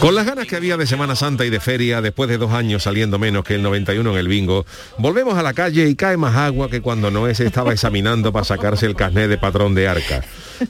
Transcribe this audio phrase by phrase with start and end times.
[0.00, 2.84] Con las ganas que había de Semana Santa y de feria, después de dos años
[2.84, 4.64] saliendo menos que el 91 en el bingo,
[4.96, 8.44] volvemos a la calle y cae más agua que cuando Noé se estaba examinando para
[8.44, 10.22] sacarse el carnet de patrón de arca.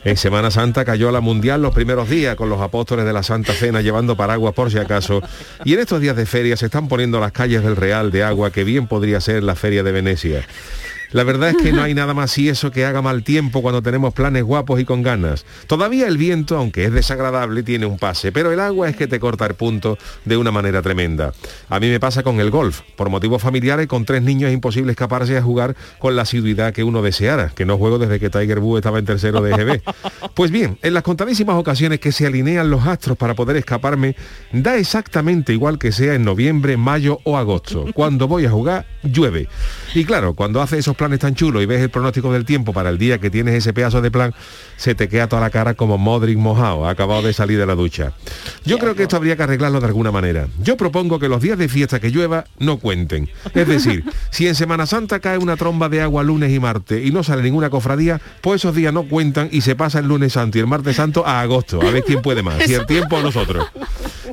[0.03, 3.53] En Semana Santa cayó la Mundial los primeros días con los apóstoles de la Santa
[3.53, 5.21] Cena llevando paraguas por si acaso.
[5.63, 8.51] Y en estos días de feria se están poniendo las calles del Real de agua
[8.51, 10.47] que bien podría ser la feria de Venecia.
[11.11, 13.83] La verdad es que no hay nada más y eso que haga mal tiempo cuando
[13.83, 15.47] tenemos planes guapos y con ganas.
[15.67, 19.19] Todavía el viento, aunque es desagradable, tiene un pase, pero el agua es que te
[19.19, 21.33] corta el punto de una manera tremenda.
[21.71, 22.83] A mí me pasa con el golf.
[22.97, 26.85] Por motivos familiares, con tres niños es imposible escaparse a jugar con la asiduidad que
[26.85, 29.83] uno deseara, que no juego desde que Tiger Woods estaba en tercero de GB.
[30.35, 34.15] Pues bien, en las contadísimas ocasiones que se alinean los astros para poder escaparme,
[34.53, 37.87] da exactamente igual que sea en noviembre, mayo o agosto.
[37.93, 39.49] Cuando voy a jugar, llueve.
[39.95, 42.91] Y claro, cuando hace esos planes tan chulos y ves el pronóstico del tiempo para
[42.91, 44.35] el día que tienes ese pedazo de plan,
[44.77, 48.13] se te queda toda la cara como Modric mojado, acabado de salir de la ducha.
[48.65, 50.49] Yo creo que esto habría que arreglarlo de alguna manera.
[50.63, 53.29] Yo propongo que los días de fiesta que llueva no cuenten.
[53.55, 57.11] Es decir, si en Semana Santa cae una tromba de agua lunes y martes y
[57.11, 60.59] no sale ninguna cofradía, pues esos días no cuentan y se pasa el lunes santo
[60.59, 61.81] y el martes santo a agosto.
[61.83, 63.67] A ver quién puede más, si el tiempo o nosotros.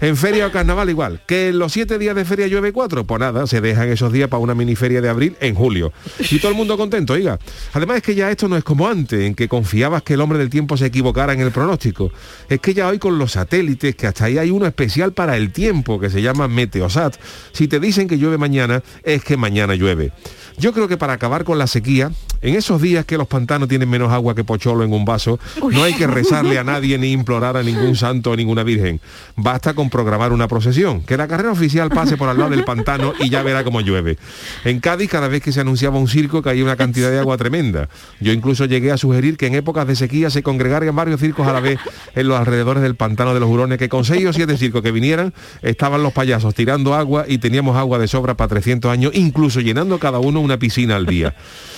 [0.01, 1.21] En feria o carnaval igual.
[1.25, 4.29] Que en los siete días de feria llueve cuatro, pues nada, se dejan esos días
[4.29, 5.93] para una miniferia de abril en julio.
[6.19, 7.37] Y todo el mundo contento, oiga.
[7.73, 10.39] Además es que ya esto no es como antes, en que confiabas que el hombre
[10.39, 12.11] del tiempo se equivocara en el pronóstico.
[12.49, 15.51] Es que ya hoy con los satélites, que hasta ahí hay uno especial para el
[15.51, 17.15] tiempo, que se llama Meteosat,
[17.51, 20.11] si te dicen que llueve mañana, es que mañana llueve.
[20.57, 22.11] Yo creo que para acabar con la sequía,
[22.45, 25.39] en esos días que los pantanos tienen menos agua que pocholo en un vaso,
[25.71, 29.01] no hay que rezarle a nadie ni implorar a ningún santo o ninguna virgen.
[29.35, 33.13] Basta con programar una procesión, que la carrera oficial pase por al lado del pantano
[33.19, 34.19] y ya verá cómo llueve.
[34.63, 37.89] En Cádiz, cada vez que se anunciaba un circo, caía una cantidad de agua tremenda.
[38.19, 41.53] Yo incluso llegué a sugerir que en épocas de sequía se congregarían varios circos a
[41.53, 41.79] la vez
[42.13, 44.91] en los alrededores del pantano de los hurones, que con seis o siete circos que
[44.91, 49.61] vinieran, estaban los payasos tirando agua y teníamos agua de sobra para 300 años, incluso
[49.61, 51.33] llenando cada uno una piscina al día.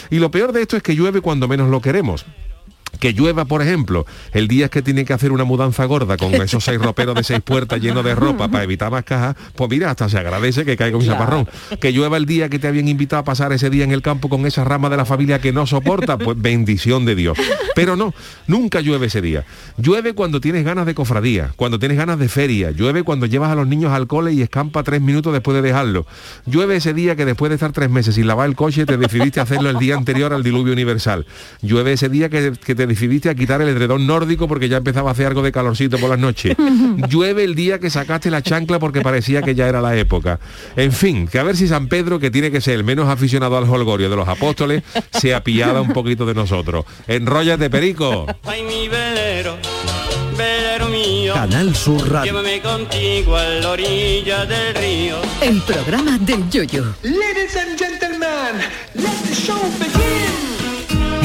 [0.09, 2.25] Y lo peor de esto es que llueve cuando menos lo queremos
[2.99, 6.63] que llueva, por ejemplo, el día que tiene que hacer una mudanza gorda con esos
[6.63, 10.09] seis roperos de seis puertas llenos de ropa para evitar más cajas, pues mira, hasta
[10.09, 11.47] se agradece que caiga un chaparrón.
[11.79, 14.29] Que llueva el día que te habían invitado a pasar ese día en el campo
[14.29, 17.37] con esa rama de la familia que no soporta, pues bendición de Dios.
[17.75, 18.13] Pero no,
[18.47, 19.45] nunca llueve ese día.
[19.77, 23.55] Llueve cuando tienes ganas de cofradía, cuando tienes ganas de feria, llueve cuando llevas a
[23.55, 26.07] los niños al cole y escampa tres minutos después de dejarlo.
[26.45, 29.39] Llueve ese día que después de estar tres meses sin lavar el coche te decidiste
[29.39, 31.25] hacerlo el día anterior al diluvio universal.
[31.61, 35.09] Llueve ese día que, que te decidiste a quitar el edredón nórdico porque ya empezaba
[35.09, 36.55] a hacer algo de calorcito por las noches.
[37.09, 40.39] Llueve el día que sacaste la chancla porque parecía que ya era la época.
[40.75, 43.57] En fin, que a ver si San Pedro, que tiene que ser el menos aficionado
[43.57, 46.85] al holgorio de los apóstoles, se apiada un poquito de nosotros.
[47.07, 48.25] Enróllate, perico.
[48.43, 49.57] Ay, mi velero,
[50.37, 51.33] velero mío.
[51.33, 52.31] Canal Sur Radio.
[52.31, 55.17] Llévame contigo a la orilla del río.
[55.41, 56.85] El programa del Yoyo.
[57.03, 58.61] Ladies and gentlemen,
[58.95, 60.46] let the show begin.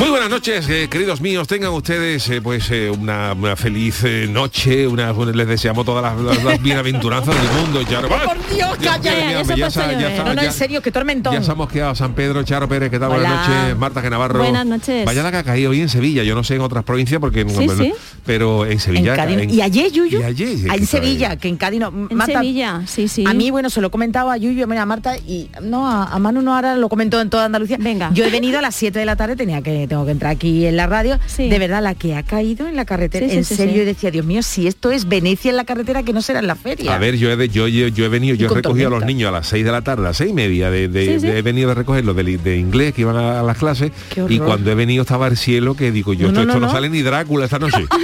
[0.02, 1.46] Muy buenas noches, eh, queridos míos.
[1.46, 4.84] Tengan ustedes eh, pues eh, una, una feliz eh, noche.
[4.88, 7.84] Una, les deseamos todas las, las- las bienaventuranzas del mundo.
[7.88, 8.08] Charo.
[8.08, 9.44] Por Dios, Ya, calla.
[9.44, 11.32] No, no, ya- en serio, qué tormentón.
[11.34, 13.10] Ya se ha mosqueado San Pedro, Charo Pérez, ¿qué tal?
[13.10, 13.58] Buenas Hola.
[13.62, 13.78] noches.
[13.78, 14.40] Marta Genavarro.
[14.40, 15.04] Buenas noches.
[15.04, 16.25] Vaya la que ha caído hoy en Sevilla.
[16.25, 17.46] Yo no sé en otras provincias porque...
[17.48, 17.93] Sí, bueno, sí.
[18.26, 19.14] Pero en En Sevilla...
[19.16, 21.37] Cádiz- en- y ayer, Yuyu, Y ayer, sí, ah, que en Sevilla, ahí.
[21.37, 21.88] que en Cádiz no.
[22.10, 23.25] En Marta, Sevilla, sí, sí.
[23.25, 26.06] A mí, bueno, se lo he comentado a Yuyu, mira, a Marta, y no, a,
[26.06, 27.76] a Manu no, ahora lo comentó en toda Andalucía.
[27.78, 28.10] Venga.
[28.12, 30.65] Yo he venido a las 7 de la tarde, tenía que, tengo que entrar aquí
[30.65, 31.19] en la radio.
[31.27, 31.50] Sí.
[31.50, 34.11] De verdad, la que ha caído en la carretera, Sí, en sí, serio, yo decía,
[34.11, 36.94] Dios mío, si esto es Venecia en la carretera, que no será en la feria.
[36.94, 39.29] A ver, yo he, yo, yo- yo he venido, yo he recogido a los niños
[39.29, 41.27] a las 6 de la tarde, a las seis y media, de, de- Sí, sí.
[41.27, 43.93] de- he venido de recogerlos de, inglés que iban a, a las clases
[44.29, 46.73] y cuando he venido estaba el cielo que digo, yo No, esto, no, esto no,
[46.73, 47.85] sale ni Drácula esta noche.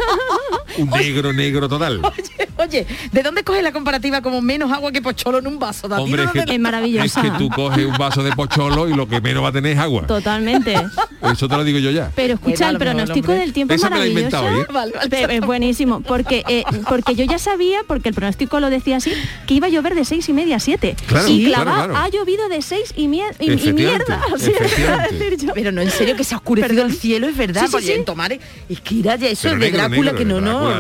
[0.79, 2.01] Un negro, negro total.
[2.57, 5.89] Oye, ¿de dónde coge la comparativa como menos agua que pocholo en un vaso?
[5.89, 6.05] David?
[6.05, 7.05] Hombre, es ¿De que, Es maravillosa.
[7.05, 9.73] es que tú coges un vaso de pocholo y lo que menos va a tener
[9.73, 10.07] es agua.
[10.07, 10.75] Totalmente.
[11.33, 12.11] Eso te lo digo yo ya.
[12.15, 14.11] Pero escucha, Bueno, a el pronóstico del tiempo es maravilloso.
[14.19, 14.67] inventado, ¿eh?
[14.73, 15.09] Vale, vale.
[15.11, 19.13] Pe- Es buenísimo, porque eh, porque yo ya sabía, porque el pronóstico lo decía así,
[19.47, 20.97] que iba a llover de seis y media a siete.
[21.07, 24.23] Claro, y claro, ha llovido de seis y, mie- y- y Efectivamente, mierda.
[25.39, 25.53] Yo.
[25.55, 27.67] Pero no, en serio, que se ha oscurecido el cielo, es verdad.
[27.71, 27.93] Sí, sí, sí.
[27.93, 30.41] en Tomares, es que ir allá, eso Pero es de negro, Drácula, negro, que no,
[30.41, 30.71] no,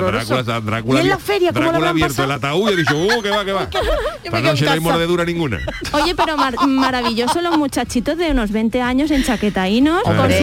[0.62, 3.31] Drácula, y en la feria, ¿cómo Drácula abierto el ataúd y he dicho, uh, que
[3.31, 3.69] va, que va.
[4.25, 5.58] en no hay mordedura ninguna.
[5.93, 10.37] Oye, pero mar- maravilloso los muchachitos de unos 20 años en chaquetaínos, con Hombre,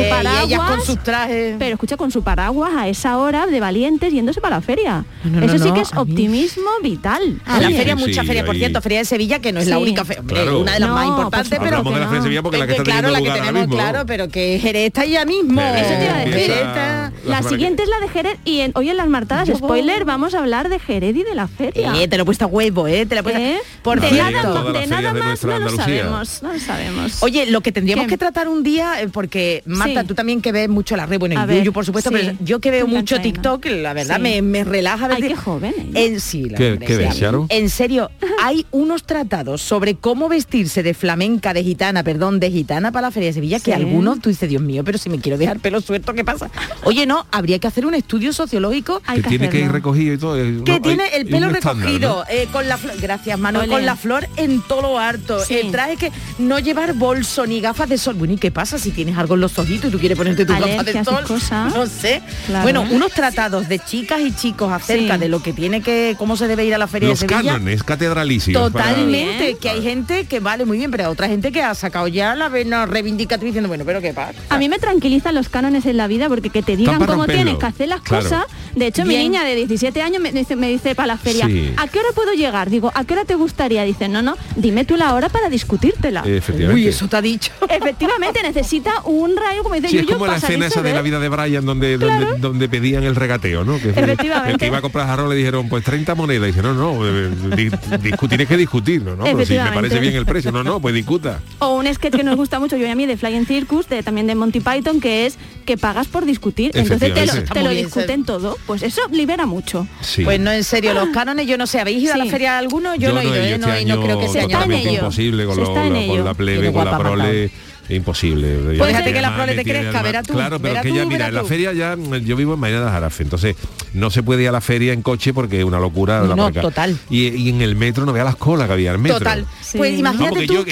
[0.44, 1.56] y ellas con sus trajes.
[1.60, 5.06] Pero escucha, con su paraguas a esa hora de valientes yéndose para la feria.
[5.24, 7.40] No, no, Eso sí no, que es mí- optimismo vital.
[7.46, 9.52] A la Sí, feria, sí, mucha sí, feria, por ahí- cierto, Feria de Sevilla, que
[9.52, 10.60] no es la única feria, Claro.
[10.60, 12.10] una de las No, más por importantes, pero Hablamos de la no.
[12.10, 14.28] Feria de Sevilla porque es la que Es está claro, la que tenemos, claro, pero
[14.30, 15.62] que Jerez está ya mismo.
[15.62, 16.34] Jerez Eso te iba a decir.
[16.34, 19.08] Jerez empieza está- la siguiente que- es la de Jerez y en- hoy en las
[19.08, 21.94] martadas, Yo- spoiler, vamos a hablar de Jerez y de la feria.
[22.02, 23.42] Eh, te lo he puesto a huevo, eh, te lo he puesto.
[23.42, 23.58] ¿Eh?
[23.84, 24.30] Por de nada,
[24.72, 24.80] de
[25.14, 27.22] de más no lo sabemos, no lo sabemos.
[27.24, 28.12] Oye, lo que tendríamos ¿Qué?
[28.12, 30.08] que tratar un día, eh, porque Marta, Sí.
[30.08, 32.16] tú también que ves mucho la red, bueno, A y Yuyu, por supuesto, sí.
[32.20, 34.22] pero yo que veo mucho TikTok, la verdad Sí.
[34.22, 35.08] me, me relaja.
[35.08, 36.06] ver- Ay, qué joven, ¿eh?
[36.06, 37.22] En sí, la ¿Qué- ves?
[37.50, 38.10] En serio,
[38.42, 43.12] hay unos tratados sobre cómo vestirse de flamenca, de gitana, perdón, de gitana para la
[43.12, 45.82] Feria de Sevilla, que algunos, tú dices, Dios mío, pero si me quiero dejar pelo
[45.82, 46.50] suelto, ¿qué pasa?
[46.84, 50.18] Oye, no, habría que hacer un estudio sociológico Hay que tiene que ir recogido y
[50.18, 50.38] todo.
[50.38, 52.24] eh, que no, tiene el pelo estándar, recogido, ¿no?
[52.30, 55.56] eh, con la flor, gracias Manuel, con la flor en todo lo harto, Sí.
[55.56, 58.16] el traje que no llevar bolso ni gafas de sol.
[58.16, 60.58] Bueno, ¿y qué pasa si tienes algo en los ojitos y tú quieres ponerte tus
[60.60, 61.24] gafas de sol?
[61.26, 61.74] cosas.
[61.76, 62.22] No sé.
[62.48, 62.64] Claro.
[62.64, 65.20] Bueno, unos tratados de chicas y chicos acerca Sí.
[65.20, 67.54] de lo que tiene que, cómo se debe ir a la feria Los de Sevilla.
[67.54, 68.62] cánones catedralicios.
[68.62, 72.08] Totalmente, que hay gente que vale muy bien, pero hay otra gente que ha sacado
[72.08, 74.34] ya la vena reivindicativa diciendo, bueno, pero qué pasa.
[74.50, 77.44] A mí me tranquilizan los cánones en la vida porque que te digan romperlo.
[77.44, 78.24] tienes que hacer las Claro.
[78.24, 78.46] cosas.
[78.76, 81.72] De hecho, mi niña de 17 años me dice, me dice para la feria, Sí.
[81.78, 82.70] ¿a qué hora puedo llegar?
[82.70, 83.84] Digo, ¿a qué hora te gustaría?
[83.84, 86.22] Dice, no, no, dime tú la hora para discutírtela.
[86.26, 86.74] Efectivamente.
[86.82, 87.52] Uy, eso te ha dicho.
[87.70, 91.02] Efectivamente, necesita un rayo, como dice Sí, es Yuyu, como la escena esa de la
[91.02, 93.80] vida de Brian donde, donde, donde pedían el regateo, ¿no?
[93.80, 94.52] Que Efectivamente.
[94.54, 96.44] El que iba a comprar jarrón le dijeron, pues 30 monedas.
[96.50, 99.16] Y dice, no, no, eh, di- discu- tienes que discutir, ¿no?
[99.16, 100.52] no pero si me parece bien el precio.
[100.52, 101.40] No, no, pues discuta.
[101.60, 104.04] O un sketch que nos gusta mucho, yo y a mí, de Flying Circus, de,
[104.04, 106.72] también de Monty Python, que es que pagas por discutir.
[106.74, 108.58] Entonces te lo, te lo discuten todo.
[108.66, 109.88] Pues eso libera mucho.
[110.02, 110.24] Sí.
[110.24, 112.30] Pues no, en serio, los cánones, yo no sé, ¿habéis ido a la Sí.
[112.30, 112.96] feria alguno?
[112.96, 113.54] Yo, no he ido, ¿eh?
[113.56, 116.72] este y no creo que sea imposible con, lo- está en la, con la plebe,
[116.72, 117.52] con la prole.
[117.88, 118.58] Imposible.
[118.66, 121.28] Pues Ya déjate que la prole te crezca, verás tú, Claro, pero que ya, mira,
[121.28, 123.56] en la feria ya, yo vivo en Mañana de Jarafe, entonces
[123.96, 126.22] no se puede ir a la feria en coche porque es una locura.
[126.22, 126.98] No, no, total.
[127.10, 129.18] Y, y en el metro no vea las colas que había en el metro.
[129.20, 129.46] Total.
[129.62, 129.78] Sí.
[129.78, 130.64] Pues No, No, imagínate porque tú yo,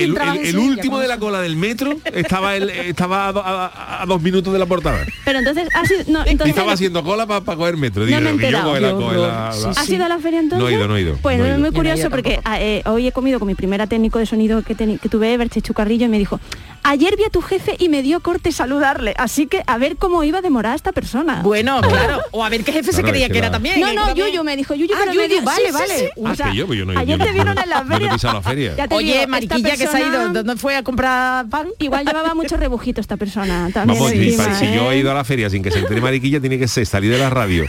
[0.41, 4.21] el, último de la cola del metro estaba el- estaba a, do- a- a dos
[4.21, 4.99] minutos de la portada.
[5.25, 8.05] Pero entonces, ha sido, no, Y entonces estaba haciendo cola para coger metro.
[8.05, 10.09] Digo, No me he y yo coge la- coge la- Sí, la- ¿Has ido a
[10.09, 10.63] la feria entonces?
[10.63, 12.61] No he ido, no he ido, Pues no he es muy no curioso porque ah,
[12.61, 16.05] eh, hoy he comido con mi primera técnico de sonido que, que tuve, Berchechu Carrillo,
[16.05, 16.39] y me dijo,
[16.83, 20.23] ayer vi a tu jefe y me dio corte saludarle, así que a ver cómo
[20.23, 21.41] iba a demorar esta persona.
[21.43, 22.19] Bueno, claro.
[22.31, 23.80] O a ver qué jefe se Claro, creía que que era también.
[23.80, 25.98] no, no, Yuyu me dijo, Yuyu, Ah, pero me dio- vale, sí, vale.
[26.00, 26.06] sí.
[26.25, 27.88] Ah, O sea, que yo, yo no he- ayer yo te vieron en la no
[27.94, 28.12] feria.
[28.13, 28.75] pisado la feria.
[28.75, 31.68] Ya te Oye, digo, Mariquilla, que se ha ido, ¿dónde fue a comprar pan?
[31.80, 33.69] Igual llevaba mucho rebujito esta persona.
[33.74, 34.95] También Vamos, pa- si yo ¿eh?
[34.95, 37.18] he ido a la feria sin que se entere mariquilla, tiene que ser salir de
[37.19, 37.65] la radio.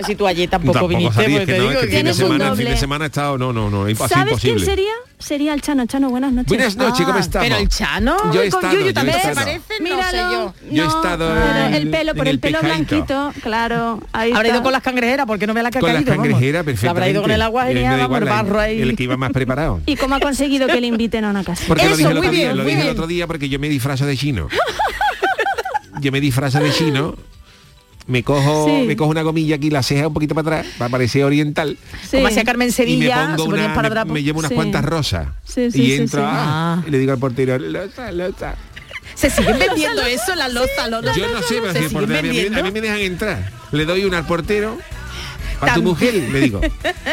[0.00, 2.04] Si tú allí tampoco, viniste, salí, pues te no, digo es que que el fin
[2.06, 4.12] de Tienes un semana, el fin de semana he estado, no, no, no, así ¿Sabes
[4.12, 4.64] quién imposible.
[4.64, 4.92] sería?
[5.20, 5.86] Sería el Chano.
[5.86, 6.48] Chano, buenas noches.
[6.48, 7.48] Buenas noches, ¿cómo Ah, estamos?
[7.48, 9.46] Pero el Chano Yo he estado, yo también se estado.
[9.46, 10.32] parece, no sé Míralo.
[10.32, 10.54] yo.
[10.72, 14.00] Yo he estado en- el pelo, por el el pelo blanquito, claro.
[14.12, 14.54] Ahí Habrá está.
[14.56, 16.88] ido con las cangrejeras porque no ve la que ha Con las caído, cangrejeras, perfectamente.
[16.90, 18.82] Habrá ido con el agua me genial, el barro ahí.
[18.82, 19.80] El que iba más preparado.
[19.86, 21.64] ¿Y cómo ha conseguido que le inviten a una casa?
[21.68, 22.96] Porque lo dije, el muy otro, día, bien, lo muy dije el bien.
[22.96, 24.48] otro día porque yo me disfrazo de chino.
[26.00, 27.14] yo me disfrazo de chino,
[28.06, 28.86] me cojo, Sí.
[28.86, 31.78] me cojo una gomilla aquí, la ceja un poquito para atrás, para parecer oriental.
[32.02, 32.16] Sí.
[32.18, 34.12] Como hacía Carmen Y me Sevilla, pongo se ponían una, para me, trapo.
[34.12, 34.54] me llevo unas Sí.
[34.54, 35.28] cuantas rosas.
[35.44, 36.26] Sí, sí, y sí, entro sí.
[36.30, 36.84] ah, Ah.
[36.86, 38.54] y le digo al portero, loza, loza.
[39.14, 41.14] Se siguen vendiendo eso, la loza, loza.
[41.16, 41.60] Yo no sé,
[41.92, 43.50] pero a mí me dejan entrar.
[43.72, 44.78] Le doy una al portero.
[45.60, 46.60] A tu mujer, le digo.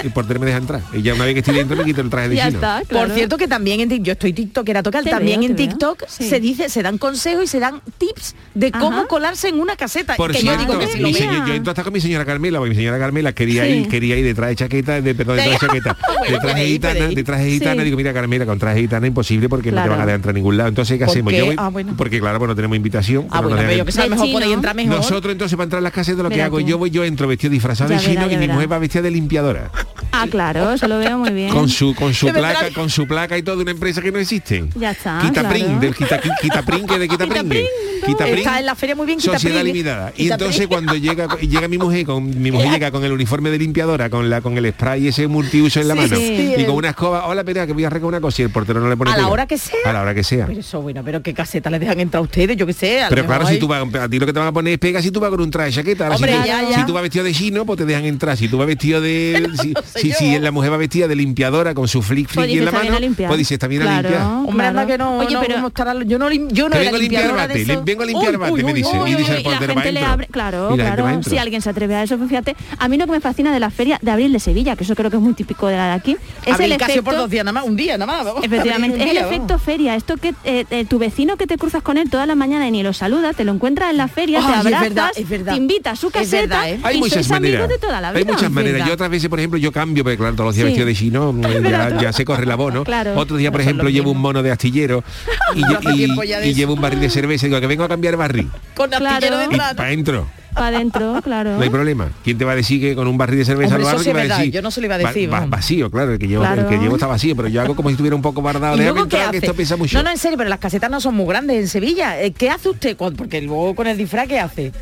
[0.04, 0.82] Y el portero me deja entrar.
[0.94, 2.58] Y ya una vez que estoy dentro me quito el traje de Ya chino.
[2.58, 3.08] está, claro.
[3.08, 5.56] Por cierto que también en Tik- yo estoy TikTokera total, Te también veo, en.
[5.56, 6.28] TikTok Sí.
[6.30, 9.08] se dice, se dan consejos y se dan tips de cómo Ajá.
[9.08, 10.16] colarse en una caseta.
[10.16, 12.58] Por que cierto, yo digo que mi señor- yo entro hasta con mi señora Carmela,
[12.60, 13.72] porque mi señora Carmela quería Sí.
[13.72, 17.08] ir, quería ir detrás de chaqueta, de, perdón, detrás de chaqueta, Bueno, de traje gitana,
[17.08, 17.86] de traje gitana, Sí.
[17.86, 20.36] digo, mira Carmela, con traje gitana imposible porque no te van a dejar entrar a
[20.36, 20.70] ningún lado.
[20.70, 21.34] Entonces, ¿qué ¿Por hacemos?
[21.34, 21.94] Yo voy- Ah, bueno.
[21.98, 23.28] porque claro, pues no tenemos invitación.
[23.30, 24.96] Ah, bueno, yo que mejor por ahí entra mejor.
[24.96, 27.52] Nosotros entonces para entrar a las de lo que hago, yo voy, yo entro vestido
[27.52, 29.70] disfrazado de chino y mi mujer va vestida de limpiadora.
[30.14, 31.50] Ah, claro, eso lo veo muy bien.
[31.50, 34.20] Con su, con su placa, con su placa y todo de una empresa que no
[34.20, 34.66] existe.
[34.76, 35.80] Ya está, Quitaprin, claro.
[35.80, 37.66] del quita, Quitaprin, que de Quitaprin.
[38.06, 38.38] Quitaprin.
[38.40, 39.40] Está en la feria muy bien Quitaprin.
[39.42, 40.10] Sociedad limitada.
[40.18, 40.48] Y Quitaprin.
[40.48, 44.10] entonces cuando llega llega mi mujer, con mi mujer llega con el uniforme de limpiadora,
[44.10, 46.56] con la con el spray ese multiuso en la Sí, mano sí.
[46.58, 48.80] y con una escoba, hola, espera, que voy a recoger una cosa y el portero
[48.82, 49.30] no le pone A la pega.
[49.30, 49.80] hora que sea.
[49.86, 50.46] A la hora que sea.
[50.48, 53.02] Pero eso, bueno, pero qué caseta les dejan entrar a ustedes, yo qué sé.
[53.08, 55.02] Pero claro, si tú vas, a ti lo que te van a poner es pega
[55.02, 56.06] si tú vas con un traje de chaqueta.
[56.06, 56.76] Ahora, Hombre, si, tú, ya.
[56.80, 58.21] si tú vas vestido de chino, pues te dejan entrar.
[58.38, 59.50] Si tú vas vestido de...
[59.62, 62.46] si, No sé si, si la mujer va vestida de limpiadora con su flick Pues
[62.46, 64.10] flick en dice, la mano, pues dice, está bien a Claro.
[64.10, 64.28] limpiar.
[64.28, 64.70] Hombre, Claro.
[64.70, 65.94] anda que no, Oye, no, pero- ¿cómo estará?
[66.04, 68.64] yo no, yo no era vengo a limpiar bate, vengo a limpiar Uy, bate, uy,
[68.64, 68.98] me uy, dice.
[69.00, 71.22] uy, Y dice el portero, va abre, claro, claro.
[71.24, 73.60] Si alguien se atreve a eso, pues fíjate, a mí lo que me fascina de
[73.60, 75.88] la feria de abril de Sevilla, que eso creo que es muy típico de la
[75.88, 78.44] de aquí, es el efecto por dos días nada más, un día nada más.
[78.44, 81.98] Efectivamente, es el efecto feria, esto que eh, eh, tu vecino que te cruzas con
[81.98, 84.54] él toda la mañana y ni lo saluda, te lo encuentras en la feria, te
[84.54, 86.80] abrazas, te invita a su caseta ¿eh?
[86.84, 88.20] Hay y sois amigos de toda la vida.
[88.20, 88.88] Hay muchas maneras.
[88.88, 90.70] Yo otras veces, por ejemplo, yo cambio, porque claro, todos los días Sí.
[90.72, 91.36] vestido de chino,
[91.70, 92.84] ya, ya se corre la voz, ¿no?
[92.84, 93.14] Claro.
[93.18, 95.04] Otro día, por No ejemplo, llevo un mono de astillero
[95.56, 98.50] y, de llevo un barril de cerveza y digo que vengo a cambiar barril.
[98.76, 99.08] Con Claro.
[99.08, 99.74] astillero Y detrás.
[99.76, 100.28] para adentro.
[100.54, 101.56] Para adentro, claro.
[101.56, 102.10] No hay problema.
[102.24, 104.52] ¿Quién te va a decir que con un barril de cerveza Hombre, va a decir?
[104.52, 106.64] yo no se lo iba a decir, va- vacío, claro, el que llevo, Claro.
[106.64, 108.76] el que llevo está vacío, pero yo hago como si estuviera un poco bardado.
[108.76, 109.98] ¿Y Déjame luego qué entrar, que esto pesa mucho.
[109.98, 112.22] No, no, en serio, pero las casetas no son muy grandes en Sevilla.
[112.22, 112.98] Eh, ¿Qué hace usted?
[112.98, 114.74] Porque luego con el disfraz, ¿qué hace?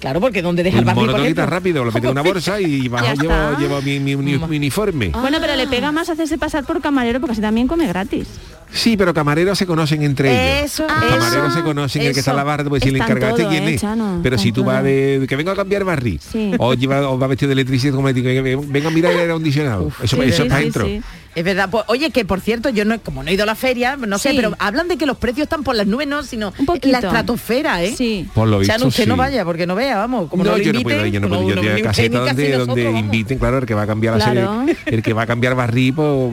[0.00, 3.82] Claro, porque donde deja el barril, rápido, lo en una bolsa y bajo llevo, llevo
[3.82, 5.10] mi, mi- mi- mi uniforme.
[5.10, 8.26] Bueno, pero le pega más hacerse pasar por camarero porque así también come gratis.
[8.72, 10.72] Sí, pero camareros se conocen entre ellos.
[10.72, 12.46] Eso, Los eso, camareros se conocen, el que está en la eso.
[12.46, 13.80] barra, te puede decir el Están encargado, ¿este todo, quién eh, es?
[13.80, 16.52] Chano, Pero si tú vas de que vengo a cambiar barril, Sí.
[16.58, 19.18] o lleva o va vestido de electricidad, como le digo, que venga a mirar el
[19.20, 19.88] aire acondicionado.
[20.02, 20.86] eso Sí, eso sí, es para sí, adentro.
[20.86, 21.00] sí.
[21.32, 23.54] Es verdad, pues, oye, que por cierto, yo no, como no he ido a la
[23.54, 24.36] feria, no sé, Sí.
[24.36, 26.88] pero hablan de que los precios están por las nubes, no, sino Un poquito.
[26.88, 27.94] la estratosfera, ¿eh?
[27.96, 28.28] Sí.
[28.34, 30.28] Por lo O sea, visto, usted no vaya, porque no vea, vamos.
[30.28, 31.48] Como no, lo yo no inviten, puedo ir, yo no puedo.
[31.48, 33.00] Yo tengo caseta donde, donde nosotros, vamos.
[33.00, 35.94] inviten, claro, el que va a cambiar la serie, el que va a cambiar barril,
[35.94, 36.32] pues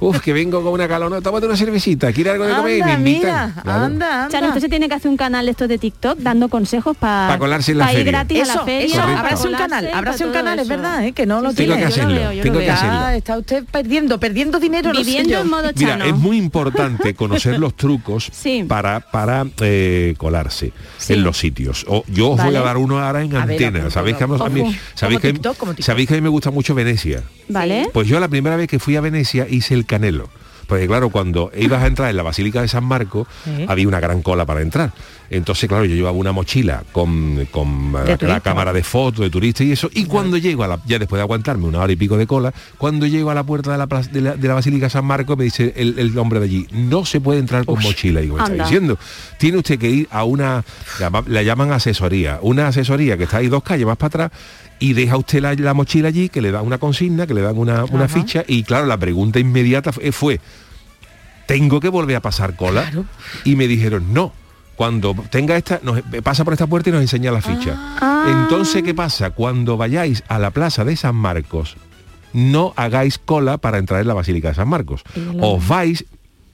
[0.00, 2.78] Uf, que vengo con una calona, tómate una cervecita, ¿quiere algo de comer?
[2.78, 3.20] Y me Anda, invitan.
[3.50, 3.84] mira, Claro.
[3.84, 4.28] anda, anda.
[4.30, 7.28] Chano, usted se tiene que hacer un canal de estos de TikTok dando consejos para
[7.34, 8.12] Pa colarse en la ir feria.
[8.12, 8.86] gratis a la feria.
[8.86, 11.12] eso, ábrase un canal, ábrase un canal, es verdad, ¿eh?
[11.12, 11.88] que no lo Sí, Tengo tiene.
[11.90, 12.74] que yo lo hacerlo, veo, yo lo tengo que veo.
[12.74, 12.98] hacerlo.
[12.98, 16.04] Ah, está usted perdiendo, perdiendo dinero, Viviendo en modo Mira, chano.
[16.04, 18.64] es muy importante conocer los trucos Sí.
[18.68, 21.14] para, para eh, colarse Sí.
[21.14, 21.84] en los sitios.
[21.88, 23.90] O, yo os voy a dar uno ahora en A antena.
[23.90, 24.44] ¿Sabéis que, a mí- ojo.
[24.94, 25.86] sabéis, Como que, TikTok, como TikTok.
[25.86, 27.22] sabéis que a mí me gusta mucho Venecia?
[27.48, 27.88] ¿Vale?
[27.92, 30.28] Pues yo la primera vez que fui a Venecia hice el canelo.
[30.66, 33.66] Porque claro, cuando ibas a entrar en la Basílica de San Marco, Sí.
[33.68, 34.92] había una gran cola para entrar.
[35.30, 39.70] Entonces, claro, yo llevaba una mochila con, con la, cámara de fotos de turista y
[39.72, 39.88] eso.
[39.92, 42.52] Y cuando llego a la, ya después de aguantarme una hora y pico de cola,
[42.78, 45.36] cuando llego a la puerta de la, de la, de la Basílica de San Marco,
[45.36, 48.20] me dice el, el hombre de allí, no se puede entrar con mochila.
[48.22, 48.98] Y ¿me está diciendo?
[49.38, 50.64] Tiene usted que ir a una,
[51.26, 54.40] la llaman asesoría, una asesoría que está ahí dos calles más para atrás
[54.78, 57.56] y deja usted la, la mochila allí, que le dan una consigna, que le dan
[57.56, 60.40] una, una ficha y claro, la pregunta inmediata fue, fue,
[61.46, 62.82] ¿tengo que volver a pasar cola?
[62.82, 63.06] Claro.
[63.44, 64.32] Y me dijeron, no.
[64.76, 67.74] Cuando tenga esta, nos, pasa por esta puerta y nos enseña la ficha.
[67.98, 68.26] Ah.
[68.28, 69.30] Entonces, ¿qué pasa?
[69.30, 71.78] Cuando vayáis a la plaza de San Marcos,
[72.34, 75.02] no hagáis cola para entrar en la Basílica de San Marcos.
[75.40, 76.04] Os vais,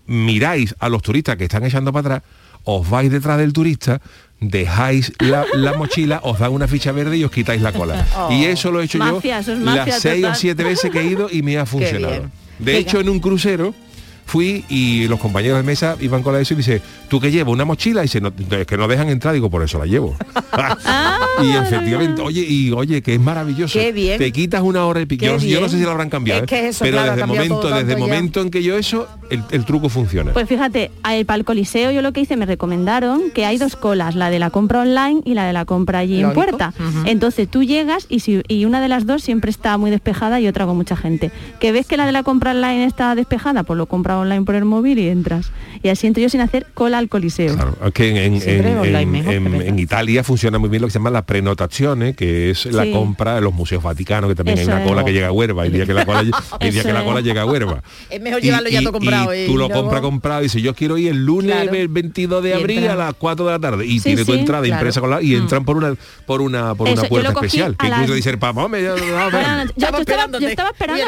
[0.06, 2.30] miráis a los turistas que están echando para atrás,
[2.62, 4.00] os vais detrás del turista,
[4.42, 8.06] dejáis la, la mochila, os dan una ficha verde y os quitáis la cola.
[8.30, 11.04] Y eso lo he hecho Mafia, yo es las seis o siete veces que he
[11.04, 12.24] ido y me ha funcionado.
[12.58, 13.74] De hecho, en un crucero
[14.24, 17.52] fui y los compañeros de mesa iban con la eso y dice, ¿tú qué llevas?
[17.52, 18.00] ¿Una mochila?
[18.00, 20.16] Y dice, no, es que no dejan entrar, digo, por eso la llevo.
[21.42, 23.78] y efectivamente, oye, y oye, que es maravilloso.
[23.78, 24.18] Qué bien.
[24.18, 25.20] Te quitas una hora y pico.
[25.20, 26.40] Qué Yo, yo no sé si lo habrán cambiado.
[26.40, 26.46] Es ¿eh?
[26.46, 29.42] que eso, pero claro, desde el momento, desde el momento en que yo eso, el,
[29.50, 30.32] el truco funciona.
[30.32, 34.14] Pues fíjate, para el Coliseo yo lo que hice, me recomendaron que hay dos colas,
[34.14, 36.72] la de la compra online y la de la compra allí en puerta.
[37.04, 40.48] Entonces tú llegas y, si, y una de las dos siempre está muy despejada y
[40.48, 41.30] otra con mucha gente.
[41.60, 44.54] Que ves que la de la compra online está despejada, pues lo compra online por
[44.54, 45.50] el móvil y entras.
[45.82, 47.54] Y así entro yo sin hacer cola al Coliseo.
[47.54, 52.14] Claro, es que en, mejor, Italia funciona muy bien lo que se llama la prenotazione,
[52.14, 52.92] que es la Sí.
[52.92, 54.88] compra de los museos vaticanos, que también Eso hay una es.
[54.88, 56.20] cola que llega a Huerva, hay día que la cola,
[56.60, 57.82] hay día que la cola llega a Huerva.
[58.10, 59.46] Es mejor llevarlo ya todo comprado, y ¿eh?
[59.46, 61.74] tú Y lo luego- compras comprado y dices, yo quiero ir el lunes Claro.
[61.74, 63.86] el 22 de Y abril a las 4 de la tarde.
[63.86, 64.80] Y Sí, tiene tu sí, entrada claro.
[64.80, 65.94] impresa con la, y entran por una
[66.26, 67.76] por una por Eso, una puerta especial.
[67.76, 69.30] Que incluso las- dice el Papa, "Hombre, yo, estaba,
[69.76, 70.56] yo esperando el que el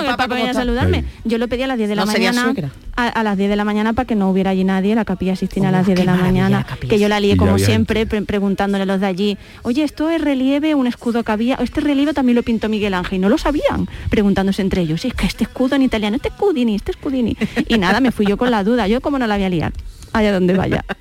[0.07, 1.05] Papa, viniera a saludarme.
[1.25, 2.53] Yo lo pedí a las 10 de la mañana.
[2.97, 5.35] A, a las 10 de la mañana para que no hubiera allí nadie, la capilla
[5.37, 6.59] Sistina a las 10 de la mañana.
[6.89, 10.11] Que yo la lié como había siempre, pre- preguntándole a los de allí, oye, esto
[10.11, 13.29] es relieve, un escudo que había, este relieve también lo pintó Miguel Ángel, y no
[13.29, 16.93] lo sabían, preguntándose entre ellos, "Sí, es que este escudo en italiano, este scudini, este
[16.93, 17.37] scudini.
[17.69, 19.73] Y nada, me fui yo con la duda, yo como no la voy a liar.
[20.15, 20.83] Allá donde vaya.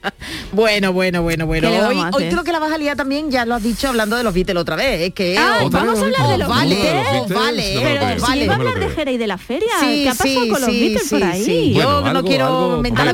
[0.53, 1.67] Bueno, bueno, bueno, bueno.
[1.69, 4.15] ¿Qué le Hoy, creo que la vas a liar también, ya lo has dicho hablando
[4.15, 5.01] de los Beatles otra vez.
[5.01, 7.29] Es que Ah, os- vamos a hablar de los os Beatles.
[7.29, 8.89] vale, a hablar de.
[8.89, 11.23] Jerez y de la feria, Sí, ¿qué ha pasado sí, con los sí, Beatles por
[11.23, 11.43] ahí?
[11.43, 11.73] sí.
[11.73, 13.13] Yo Bueno, no algo- quiero mentar la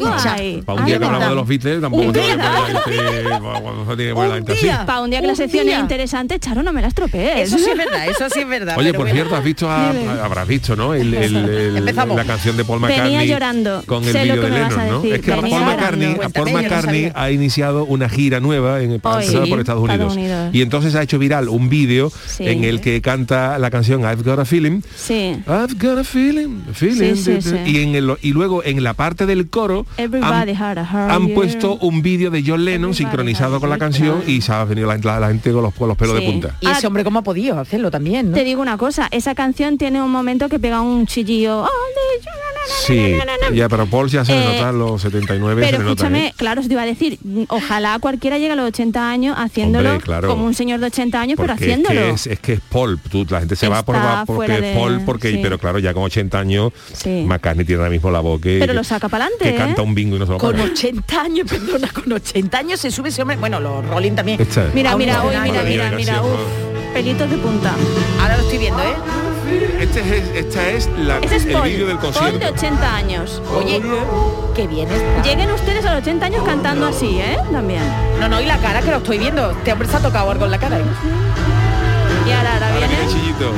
[0.65, 2.13] Para un día que hablamos de los Beatles, tampoco.
[4.85, 5.75] Para un día que la sección día.
[5.77, 7.47] es interesante, Charo, no me la estropees.
[7.47, 8.77] Eso sí es verdad, eso sí es verdad.
[8.77, 10.93] Oye, por cierto, has visto, habrás visto, ¿no?
[10.93, 13.83] La canción de Paul Venía McCartney llorando.
[13.85, 15.03] con el vídeo de Lennon, ¿no?
[15.03, 15.71] Es que Paul llorando.
[15.98, 18.96] McCartney, Paul no McCartney ha iniciado una gira nueva en, Hoy.
[18.96, 20.50] empezada por Sí, Estados Estados Unidos.
[20.53, 22.48] Y entonces ha hecho viral un vídeo Sí.
[22.48, 24.81] en el que canta la canción I've Got a Feeling.
[24.96, 25.36] Sí.
[25.48, 27.15] I've got a feeling, feeling.
[27.15, 27.55] Sí, sí, sí.
[27.65, 31.75] Y, en el- y luego en la parte del coro Everybody han, a han puesto
[31.77, 34.98] un vídeo de John Lennon Everybody sincronizado con la canción y se ha venido la,
[34.98, 36.25] la- la gente con los, con los pelos Sí.
[36.25, 36.55] de punta.
[36.62, 38.38] Y ese hombre cómo ha podido hacerlo también, ¿no?
[38.38, 41.63] Te digo una cosa, esa canción tiene un momento que pega un chillillo.
[41.63, 41.67] "Oh,
[42.86, 43.15] Sí,
[43.53, 46.33] ya, pero Paul ya se Eh, nota a los 79, se Pero escúchame, ¿eh?
[46.36, 50.27] claro, te iba a decir, ojalá cualquiera llegue a los 80 años haciéndolo Hombre, claro.
[50.29, 52.00] como un señor de 80 años, pero haciéndolo.
[52.00, 54.25] Es que es, es que es Paul, tú, la gente se va por Está va
[54.25, 55.39] porque es Paul, porque, sí.
[55.41, 57.24] pero claro, ya con 80 años, Sí.
[57.25, 59.55] McCartney tiene ahora mismo la voz que, Pero lo saca pa'lante, que ¿eh?
[59.55, 60.63] canta un bingo y no se lo Con para.
[60.65, 63.38] 80 años, perdona, con 80 años se sube ese hombre.
[63.38, 64.39] Bueno, los Rolling también.
[64.74, 65.53] Mira, mira, uy, escenario.
[65.53, 67.74] mira, mira, mira, uf, pelitos de punta.
[68.21, 68.95] Ahora lo estoy viendo, ¿eh?
[69.79, 72.39] Este es, esta es la, Ese es el Paul, vídeo del Paul concierto.
[72.39, 73.41] de 80 años.
[73.55, 73.81] Oye,
[74.55, 75.21] qué bien está.
[75.23, 77.37] Lleguen ustedes a los 80 años cantando así, ¿eh?
[77.51, 77.81] También.
[78.19, 79.51] No, no, y la cara que lo estoy viendo.
[79.51, 80.77] Este hombre se ha tocado algo en la cara.
[80.79, 80.83] ¿eh?
[82.27, 83.07] Y ahora, ahora Ahora viene.
[83.07, 83.51] chillito.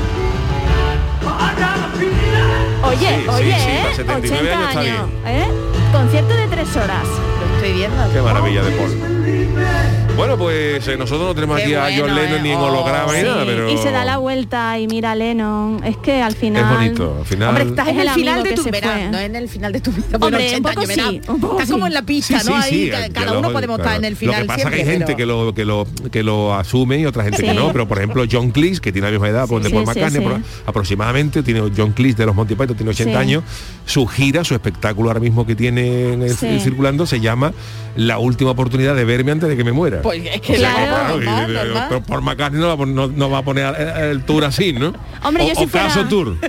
[2.83, 4.03] Oye, Sí, oye, sí, ¿eh?
[4.05, 5.48] para 79 80 años está años, ¿eh?
[5.91, 7.03] Concierto de tres horas.
[7.07, 8.12] Lo estoy viendo.
[8.13, 10.00] Qué maravilla de Paul.
[10.18, 12.44] Bueno, pues eh, nosotros no tenemos Qué aquí a bueno, John Lennon ¿eh?
[12.44, 15.15] ni en holograma ni Sí, nada, pero Y se da la vuelta y mira a
[15.15, 15.82] Lennon.
[15.84, 16.63] Es que al final.
[16.63, 17.18] es bonito.
[17.20, 18.82] Al final Hombre, estás Es en el el final de tu fue.
[19.12, 20.06] no en el final de tu vida.
[20.20, 21.30] Hombre, un 80 poco años, sí, verás.
[21.30, 22.62] un poco Estás como en la pista, Sí, ¿no?
[22.62, 24.48] sí, Ahí sí, ca- ya cada lo- uno podemos estar en el final Lo que
[24.48, 27.24] pasa siempre, que hay gente pero- que lo que lo que lo asume y otra
[27.24, 27.44] gente Sí.
[27.44, 29.75] que no, pero por ejemplo John Cleese, que tiene la misma edad pues, de Sí,
[29.75, 30.27] Paul sí, McCartney sí.
[30.30, 33.22] apro- aproximadamente, tiene John Cleese de los Monty Python, tiene 80 Sí.
[33.27, 33.44] años,
[33.86, 36.60] su gira, su espectáculo ahora mismo que tiene en el- Sí.
[36.60, 37.53] circulando se llama
[37.98, 40.00] La última oportunidad de verme antes de que me muera.
[40.01, 41.22] Pues es que Claro.
[41.22, 41.86] y- normal, y- normal.
[41.89, 44.43] pero Paul McCartney no, va a pon- no- no va a poner el, el tour
[44.46, 44.93] así, ¿no?
[45.24, 46.38] Hombre, o, yo si fuera- Tour.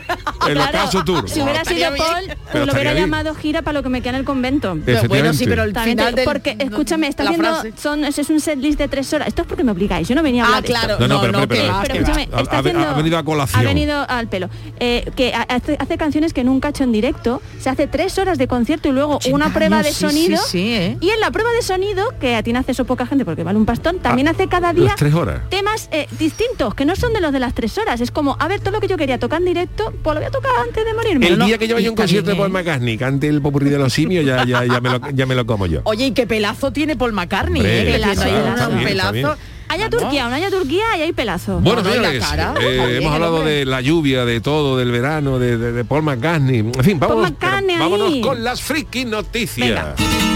[0.49, 1.29] El Claro, Caso Tour.
[1.31, 1.95] Si hubiera sido.
[1.97, 4.77] Paul, Pero lo hubiera llamado gira para lo que me queda en el convento.
[4.85, 7.73] Pero bueno, sí, pero el También final del- porque escúchame, está frase.
[7.81, 9.29] son es un setlist de tres horas.
[9.29, 10.09] Esto es porque me obligáis.
[10.09, 10.87] Yo no venía a hablar Ah, de esto.
[10.87, 10.99] claro.
[11.01, 11.63] No, no, No, pero, no, pero,
[12.01, 13.61] escúchame, ha- está ha- haciendo, ha venido a colación.
[13.61, 14.49] Ha venido al pelo.
[14.81, 17.41] Eh, que ha- hace, hace canciones que nunca ha hecho en directo.
[17.61, 20.39] Se hace tres horas de concierto y luego 80 una prueba de sí, sonido.
[20.43, 20.97] sí, sí, ¿eh?
[21.01, 23.42] Y en la prueba de sonido, que a ti no hace eso poca gente porque
[23.43, 25.43] vale un pastón, también hace cada día tres horas.
[25.49, 28.01] temas eh, distintos, que no son de los de las tres horas.
[28.01, 30.29] Es como, a ver, todo lo que yo quería tocar en directo, pues lo voy
[30.29, 31.29] a tocar antes de morirme.
[31.29, 32.51] El no, día que yo vaya a un concierto de Paul.
[32.51, 35.47] McCartney, cante el popurrí de los simios, ya, ya, ya, me lo, ya me lo
[35.47, 35.81] como yo.
[35.85, 37.93] Oye, y qué pelazo tiene Paul McCartney, Hombre, ¿eh?
[37.93, 38.23] Pelazo,
[38.71, 40.01] un bien, Vamos.
[40.03, 41.61] Turquía, no haya Turquía y hay pelazo.
[41.61, 45.73] Bueno, señores, cara, eh, hemos hablado de la lluvia, de todo, del verano, de, de-
[45.73, 46.59] de Paul McCartney.
[46.59, 49.97] En fin, vámonos, McCartney pero vámonos con las friki noticias.
[49.97, 50.32] Venga.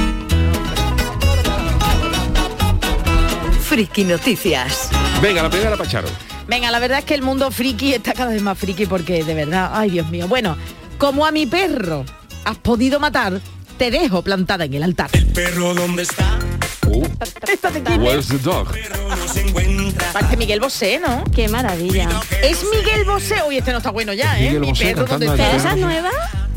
[3.68, 4.88] Friki Noticias.
[5.20, 6.08] Venga, la primera para Charo.
[6.46, 9.34] Venga, la verdad es que el mundo friki está cada vez más friki porque de
[9.34, 10.28] verdad, ay Dios mío.
[10.28, 10.56] Bueno,
[10.98, 12.04] como a mi perro
[12.44, 13.40] has podido matar,
[13.76, 15.10] te dejo plantada en el altar.
[15.34, 16.38] Perro, ¿dónde está?
[16.86, 17.04] Uh,
[17.48, 18.06] Esta de quién es?
[18.08, 18.70] where's the dog?
[18.70, 20.12] Perro no se encuentra.
[20.12, 21.24] Parece Miguel Bosé, ¿no?
[21.34, 22.08] Qué maravilla.
[22.42, 23.42] Es Miguel Bosé.
[23.48, 24.42] Uy, este no está bueno ya, ¿eh?
[24.42, 25.36] Miguel Mi Bosé perro, ¿dónde está?
[25.44, 26.10] ¿Pero esa es nueva?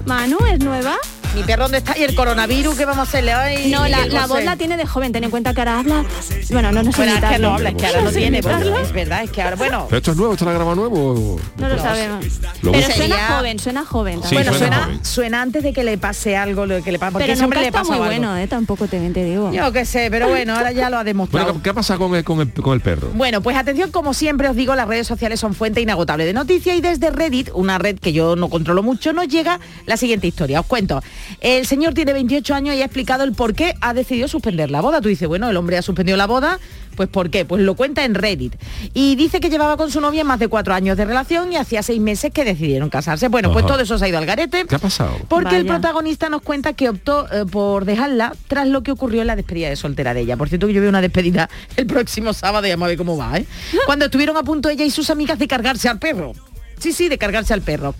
[0.06, 0.96] Manu, ¿es nueva?
[1.36, 1.98] Mi perro, ¿dónde está?
[1.98, 3.70] ¿Y el coronavirus qué vamos a hacerle hoy?
[3.72, 6.04] No, la, la voz la tiene de joven, ten en cuenta que ahora habla.
[6.52, 8.42] Bueno, no, no sé Bueno, es que no habla, es que ahora no tiene.
[8.42, 9.86] bueno, es verdad, es que ahora, bueno.
[9.88, 10.34] ¿Pero esto es nuevo?
[10.34, 11.40] ¿Esto lo ha grabado nuevo?
[11.58, 12.26] No lo sabemos.
[12.62, 14.22] Pero suena Sería- joven, suena joven.
[14.24, 15.06] Sí, bueno, suena suena, joven.
[15.06, 17.72] suena antes de que le pase algo, lo que le pasa, porque Pero nunca le
[17.72, 18.06] pasa muy algo.
[18.06, 18.48] bueno, ¿eh?
[18.48, 19.52] Tampoco te, te digo.
[19.54, 21.46] Yo qué sé, pero bueno, ahora ya lo ha demostrado.
[21.46, 23.10] Bueno, ¿qué- ¿qué ha pasado con el, con el, con el perro?
[23.14, 26.76] Bueno, pues atención, como siempre os digo, las redes sociales son fuente inagotable de noticias
[26.76, 30.60] y desde Reddit, una red que yo no controlo mucho, nos llega la siguiente historia.
[30.60, 31.02] Os cuento.
[31.42, 34.82] El señor tiene 28 años y ha explicado el por qué ha decidido suspender la
[34.82, 35.02] boda.
[35.02, 36.60] Tú dices, bueno, el hombre ha suspendido la boda,
[36.96, 37.46] pues ¿por qué?
[37.46, 38.56] Pues lo cuenta en Reddit.
[38.94, 41.82] Y dice que llevaba con su novia más de cuatro años de relación y hacía
[41.82, 43.30] seis meses que decidieron casarse.
[43.30, 44.66] Bueno, pues todo eso se ha ido al garete.
[44.66, 45.16] ¿Qué ha pasado?
[45.28, 49.28] Porque el protagonista nos cuenta que optó eh, por dejarla tras lo que ocurrió en
[49.28, 50.36] la despedida de soltera de ella.
[50.36, 53.16] Por cierto, que yo veo una despedida el próximo sábado y vamos a ver cómo
[53.16, 53.46] va, ¿eh?
[53.86, 56.34] Cuando estuvieron a punto ella y sus amigas de cargarse al perro.
[56.80, 57.94] Sí, sí, de cargarse al perro.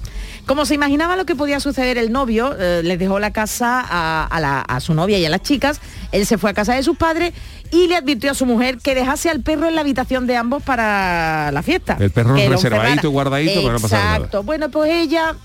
[0.46, 4.26] Como se imaginaba lo que podía suceder, el novio eh, les dejó la casa a,
[4.26, 5.80] a la- a su novia y a las chicas.
[6.12, 7.34] Él se fue a casa de sus padres
[7.72, 10.64] y le advirtió a su mujer que dejase al perro en la habitación de ambos
[10.64, 11.98] para la fiesta.
[12.00, 14.16] El perro Que reservadito, guardadito, para no pasar nada.
[14.16, 14.44] Exacto.
[14.44, 15.36] Bueno, pues ella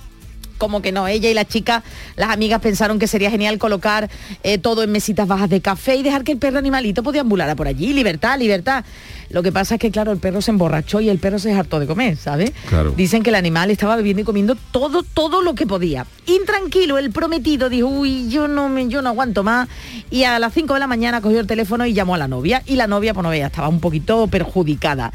[0.58, 1.08] como que no.
[1.08, 1.82] Ella y la chica,
[2.16, 4.10] las amigas pensaron que sería genial colocar
[4.42, 7.54] eh, todo en mesitas bajas de café y dejar que el perro animalito podía ambular
[7.56, 7.92] por allí.
[7.92, 8.84] Libertad, libertad.
[9.30, 11.80] Lo que pasa es que, claro, el perro se emborrachó y el perro se hartó
[11.80, 12.52] de comer, ¿sabes?
[12.68, 12.92] Claro.
[12.96, 16.06] Dicen que el animal estaba bebiendo y comiendo todo, todo lo que podía.
[16.26, 19.68] Intranquilo, el prometido dijo, uy, yo no me, yo no aguanto más.
[20.10, 22.62] Y a las 5 de la mañana cogió el teléfono y llamó a la novia.
[22.66, 25.12] Y la novia, pues no veía, estaba un poquito perjudicada.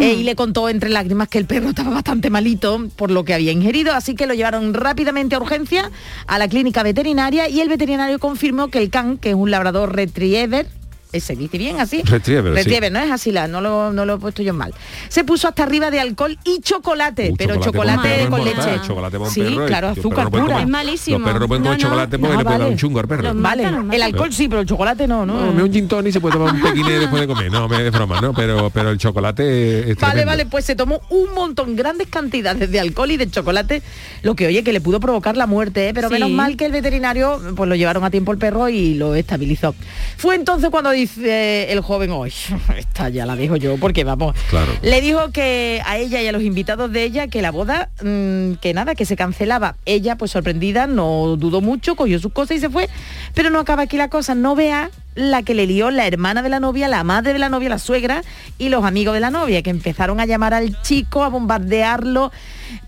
[0.00, 3.34] Eh, y le contó entre lágrimas que el perro estaba bastante malito por lo que
[3.34, 3.94] había ingerido.
[3.94, 5.90] Así que lo llevaron rápidamente a urgencia
[6.26, 9.94] a la clínica veterinaria y el veterinario confirmó que el can, que es un labrador
[9.94, 10.66] retriever,
[11.20, 12.02] se dice bien así.
[12.02, 12.70] Retriever, sí.
[12.92, 14.74] No es así, la, no, lo, no lo he puesto yo mal.
[15.08, 18.80] Se puso hasta arriba de alcohol y chocolate, Uh, pero chocolate con mortal, leche.
[18.86, 20.44] chocolate un sí, perro claro, azúcar pura.
[20.44, 21.18] comer- Es malísimo.
[21.18, 21.88] Los perros pueden No, comer no.
[21.88, 23.22] chocolate porque le puede dar un chungo al perro.
[23.22, 25.40] Los Vale, el alcohol sí, pero el chocolate no, ¿no?
[25.46, 27.50] No, me un gin tonic y se puede tomar un pequiné después de comer.
[27.50, 28.32] No, me es broma, ¿no?
[28.34, 32.80] Pero, pero el chocolate es Vale, vale, pues se tomó un montón, grandes cantidades de
[32.80, 33.82] alcohol y de chocolate,
[34.22, 35.94] lo que oye que le pudo provocar la muerte, ¿eh?
[35.94, 36.14] pero Sí.
[36.14, 39.74] menos mal que el veterinario pues lo llevaron a tiempo el perro y lo estabilizó.
[40.16, 42.32] Fue entonces cuando dice el joven, hoy
[42.76, 44.34] esta ya la dejo yo, porque vamos.
[44.50, 44.72] Claro.
[44.82, 48.54] Le dijo que a ella y a los invitados de ella que la boda, mm,
[48.54, 49.76] que nada, que se cancelaba.
[49.84, 52.88] Ella, pues sorprendida, no dudó mucho, cogió sus cosas y se fue.
[53.34, 56.48] Pero no acaba aquí la cosa, no vea la que le lió la hermana de
[56.48, 58.22] la novia, la madre de la novia, la suegra
[58.58, 62.32] y los amigos de la novia, que empezaron a llamar al chico, a bombardearlo,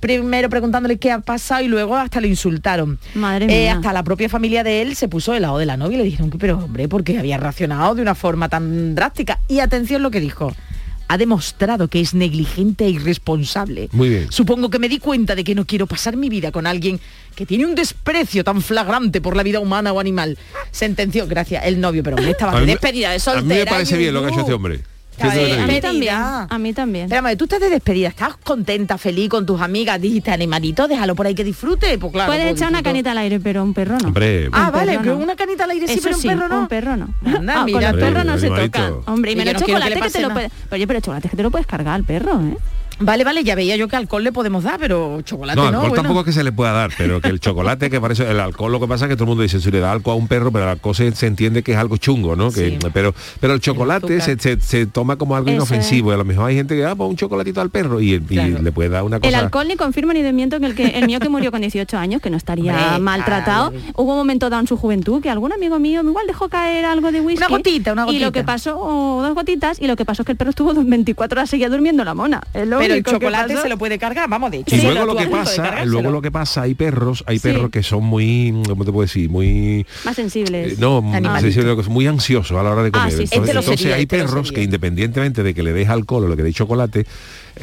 [0.00, 2.98] primero preguntándole qué ha pasado y luego hasta lo insultaron.
[3.14, 3.74] Madre Eh, mía.
[3.74, 6.04] hasta la propia familia de él se puso del lado de la novia y le
[6.04, 9.40] dijeron que, pero hombre, porque había reaccionado de una forma tan drástica.
[9.48, 10.52] Y atención lo que dijo.
[11.08, 13.88] Ha demostrado que es negligente e irresponsable.
[13.92, 14.26] Muy bien.
[14.30, 16.98] Supongo que me di cuenta de que no quiero pasar mi vida con alguien
[17.34, 20.38] que tiene un desprecio tan flagrante por la vida humana o animal.
[20.70, 23.44] Sentenció, gracias, el novio, pero hombre, estaba A me- despedida de A soltera.
[23.44, 24.80] mí me parece bien lo que ha hecho este hombre.
[25.16, 25.72] Está ¿Qué te bien, lo A digo?
[25.74, 27.09] mí también, a mí también.
[27.09, 31.27] Pero tú estás de despedida, estás contenta, feliz con tus amigas, dijiste animalito, déjalo por
[31.29, 31.96] ahí que disfrute.
[31.98, 32.31] Pues claro.
[32.33, 34.09] Puedes pues echar una canita al aire, pero un perro no.
[34.09, 35.16] Hombre, Ah, vale, no.
[35.16, 36.59] una canita al aire sí, Eso pero un sí, perro no.
[36.61, 37.09] un perro no.
[37.24, 38.07] Anda, Ah, con mira los tú.
[38.07, 38.92] perros no se toca.
[39.07, 40.50] Hombre, y menos que chocolate que, te lo puedes...
[40.72, 42.57] Oye, pero chocolate es que te lo puedes cargar al perro, ¿eh?
[43.00, 45.68] Vale, vale, ya veía yo que alcohol le podemos dar, pero chocolate No, no.
[45.68, 46.02] alcohol bueno.
[46.02, 48.70] tampoco es que se le pueda dar, pero que el chocolate, que parece el alcohol,
[48.72, 50.28] lo que pasa es que todo el mundo dice, si le da alcohol a un
[50.28, 52.50] perro, pero el alcohol se, se entiende que es algo chungo, ¿no?
[52.50, 52.78] Que, Sí.
[52.92, 56.11] pero, pero el chocolate se, se- se toma como algo Eso inofensivo.
[56.11, 58.20] Y a lo mejor hay gente que, ah, pues un chocolatito al perro y, y
[58.20, 59.28] le puede dar una cosa.
[59.28, 61.96] El alcohol ni confirma ni desmiento que el, que el mío que murió con 18
[61.98, 65.52] años, que no estaría Hombre, maltratado, hubo un momento dado en su juventud que algún
[65.52, 67.38] amigo mío igual dejó caer algo de whisky.
[67.44, 68.24] Una gotita, una Y gotita.
[68.26, 70.72] lo que pasó, o dos gotitas, y lo que pasó es que el perro estuvo
[70.74, 72.40] 24 horas seguía durmiendo la mona.
[72.96, 74.76] El chocolate se lo puede cargar, vamos, de hecho.
[74.76, 78.04] Y luego lo que pasa, luego lo que pasa, hay perros, hay perros que son
[78.04, 79.28] muy, ¿cómo te puedo decir?
[79.30, 80.72] Muy Más sensibles.
[80.72, 83.09] Eh, no, es muy ansioso a la hora de comer.
[83.09, 83.28] Ah, sí.
[83.30, 86.48] entonces, hay este perros que independientemente de que le des alcohol o lo que le
[86.48, 87.07] des chocolate,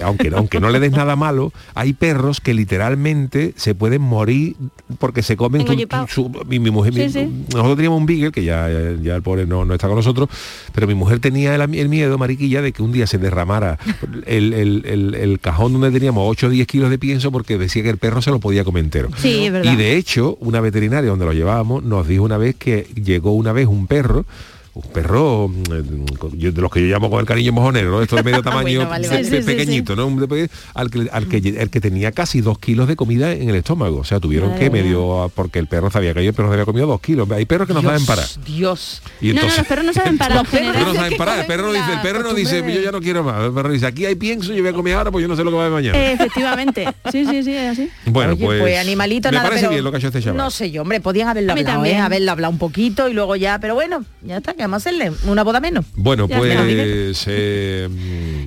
[0.03, 4.55] aunque, aunque no le des nada malo, hay perros que literalmente se pueden morir
[4.99, 5.73] porque se comen tu-
[6.07, 7.45] su- mi, mi mujer, mi- Sí, sí.
[7.53, 8.67] nosotros teníamos un beagle que ya,
[9.01, 10.29] ya, el pobre no, no está con nosotros,
[10.73, 13.79] pero mi mujer tenía el, el miedo, mariquilla, de que un día se derramara
[14.25, 17.83] el, el- el- el cajón donde teníamos 8 o 10 kilos de pienso porque decía
[17.83, 19.09] que el perro se lo podía comer entero.
[19.17, 19.73] Sí, es verdad.
[19.73, 23.51] Y de hecho, una veterinaria donde lo llevábamos nos dijo una vez que llegó una
[23.53, 24.25] vez un perro,
[24.73, 28.01] un perro mm, yo- de los que yo llamo con el cariño mojonero, ¿no?
[28.01, 29.23] Esto de medio tamaño, Bueno, vale, pe- vale.
[29.25, 30.09] Sí, sí, sí, pequeñito, ¿no?
[30.09, 33.55] De Al que, al que, el que tenía casi dos kilos de comida en el
[33.55, 33.97] estómago.
[33.99, 37.01] O sea, tuvieron que medio, porque el perro sabía que el perro había comido dos
[37.01, 37.29] kilos.
[37.31, 38.25] Hay perros que no Dios, saben parar.
[38.45, 39.01] Dios.
[39.19, 40.37] Y no, no, entonces, los perros no saben parar.
[40.37, 40.83] Los perros el general.
[40.85, 41.39] perro no saben parar.
[41.39, 43.43] El perro, no dice, el perro no dice, yo ya no quiero más.
[43.45, 45.43] El perro dice, aquí hay pienso, yo voy a comer ahora, pues yo no sé
[45.43, 45.97] lo que va a haber mañana.
[45.99, 46.85] Eh, efectivamente.
[47.11, 47.89] Sí, sí, sí, es así.
[48.05, 50.37] bueno, Oye, pues, animalito me nada, parece pero bien lo que ha hecho este chaval.
[50.37, 51.97] No sé yo, hombre, podían haberlo hablado, también.
[51.97, 51.99] ¿eh?
[51.99, 55.11] haberlo hablado un poquito y luego ya, pero bueno, ya está, que vamos a hacerle
[55.25, 55.85] una boda menos.
[55.95, 57.23] Bueno, Ya pues...
[57.27, 57.89] eh,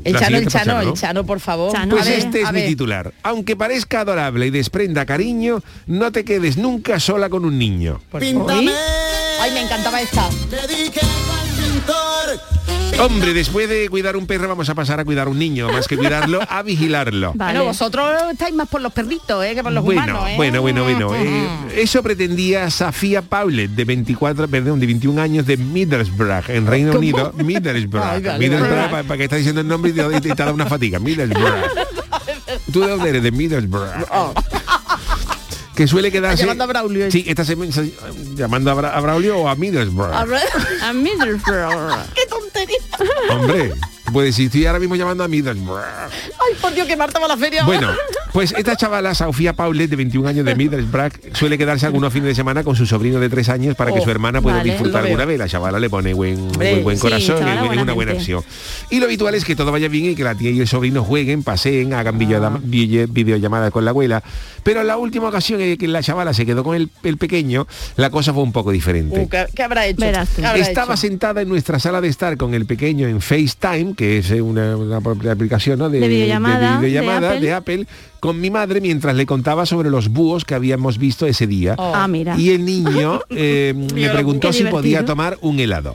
[0.05, 0.81] El la Chano, el Chano, ¿no?
[0.81, 1.73] el Chano, por favor.
[1.73, 2.69] Chano, Pues ver, este es mi ver.
[2.69, 3.13] titular.
[3.25, 8.01] Aunque parezca adorable y desprenda cariño, no te quedes nunca sola con un niño.
[8.19, 8.71] Píntame.
[9.41, 10.29] Ay, me encantaba esta.
[13.01, 15.97] Hombre, después de cuidar un perro vamos a pasar a cuidar un niño, más que
[15.97, 17.33] cuidarlo, a vigilarlo.
[17.35, 17.53] Vale.
[17.59, 19.55] Bueno, vosotros estáis más por los perritos, ¿eh?
[19.55, 20.35] Que por los bueno, humanos, ¿eh?
[20.37, 21.15] bueno, bueno, bueno.
[21.15, 21.49] eh,
[21.83, 27.01] eso pretendía Safía Paulet, de 24, perdón, de 21 años de Middlesbrough, en Reino ¿Cómo?
[27.01, 27.33] Unido.
[27.37, 28.05] Middlesbrough.
[28.05, 30.99] Ay, vale, Middlesbrough, para, que está diciendo el nombre y te, te da una fatiga.
[30.99, 31.51] Middlesbrough.
[32.73, 33.23] ¿Tú de dónde eres?
[33.23, 33.91] De Middlesbrough.
[35.75, 36.43] Que suele quedarse...
[36.45, 37.11] Llamando a Braulio.
[37.11, 37.73] Sí, esta semana
[38.37, 40.13] llamando a, Bra- a Braulio o a Middlesbrough.
[40.15, 40.25] A
[40.93, 41.97] Middlesbrough.
[43.31, 43.73] Hombre,
[44.13, 45.79] pues si estoy ahora mismo llamando a Middlesbrough.
[45.79, 47.65] Ay, por Dios, que Marta va a la feria.
[47.65, 47.93] Bueno,
[48.35, 52.35] Pues esta chavala, Sofía Paulet, de 21 años de Middlesbrough, suele quedarse algunos fines de
[52.35, 54.71] semana con su sobrino de 3 años para que Oh, su hermana pueda vale.
[54.73, 55.39] disfrutar alguna vez.
[55.39, 58.35] La chavala le pone buen, buen, buen sí, corazón, es buena una buena gente.
[58.35, 58.43] opción.
[58.91, 61.05] Y lo habitual es que todo vaya bien y que la tía y el sobrino
[61.05, 62.61] jueguen, paseen, hagan video-
[63.09, 64.21] videollamadas con la abuela.
[64.65, 67.69] Pero en la última ocasión en que la chavala se quedó con el, el pequeño,
[67.95, 69.17] la cosa fue un poco diferente.
[69.21, 70.01] Uh, ¿qué, qué habrá hecho?
[70.01, 70.41] Verás tú.
[70.41, 71.03] ¿Qué habrá Estaba hecho?
[71.03, 75.01] sentada en nuestra sala de estar con el pequeño en FaceTime, que es una, una
[75.01, 75.89] propia aplicación ¿no?
[75.89, 77.87] de, De videollamada, de videollamada de de Apple,
[78.25, 81.75] con mi madre mientras le contaba sobre los búhos que habíamos visto ese día.
[81.77, 81.93] Oh.
[81.95, 82.35] Ah, mira.
[82.39, 85.95] Y el niño eh, me preguntó si podía tomar un helado.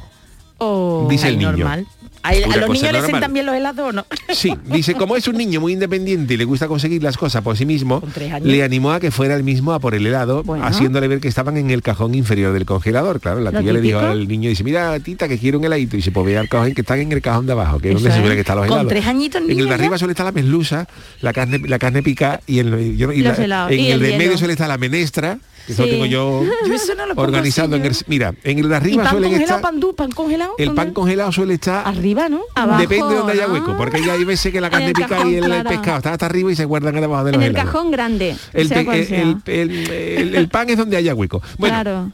[0.59, 1.07] Oh.
[1.09, 1.53] Dice el niño.
[1.53, 1.87] normal.
[2.23, 4.05] ¿A, los cosa niños les bien los helados o no?
[4.33, 7.57] Sí, dice, como es un niño muy independiente y le gusta conseguir las cosas por
[7.57, 8.11] sí mismo, Con
[8.43, 10.65] le animó a que fuera el mismo a por el helado, Bueno.
[10.65, 13.19] haciéndole ver que estaban en el cajón inferior del congelador.
[13.19, 15.97] Claro, la tía le dijo al niño, dice, mira, tita, que quiero un heladito.
[15.97, 17.93] Y se pues ve al cajón que están en el cajón de abajo, que es
[17.95, 18.89] donde se suele que están los Con helados.
[18.89, 20.87] tres añitos, En el de arriba suele estar la merluza,
[21.21, 24.53] la carne, la carne pica y, el, la- en Y el, el de medio suele
[24.53, 25.91] estar la menestra, que eso lo Sí.
[25.93, 27.93] tengo yo Yo eso no lo pongo organizado en el...
[27.93, 27.99] yo.
[28.07, 29.61] Mira, en el de ¿Y arriba pan suele congelado, estar...
[29.61, 30.51] pan dulce, pan congelado?
[30.57, 32.41] El pan congelado suele estar Arriba, ¿no?
[32.55, 35.27] Abajo, Depende de donde haya hueco, porque ya hay veces que la En carne pica
[35.27, 35.69] y el, claro.
[35.69, 37.71] pescado está hasta arriba y se guardan debajo de los En el helados.
[37.71, 38.35] cajón grande.
[38.53, 39.21] El, sea pe- cual el- sea.
[39.21, 41.41] el- el- el- el pan es donde haya hueco.
[41.57, 42.11] Bueno, claro.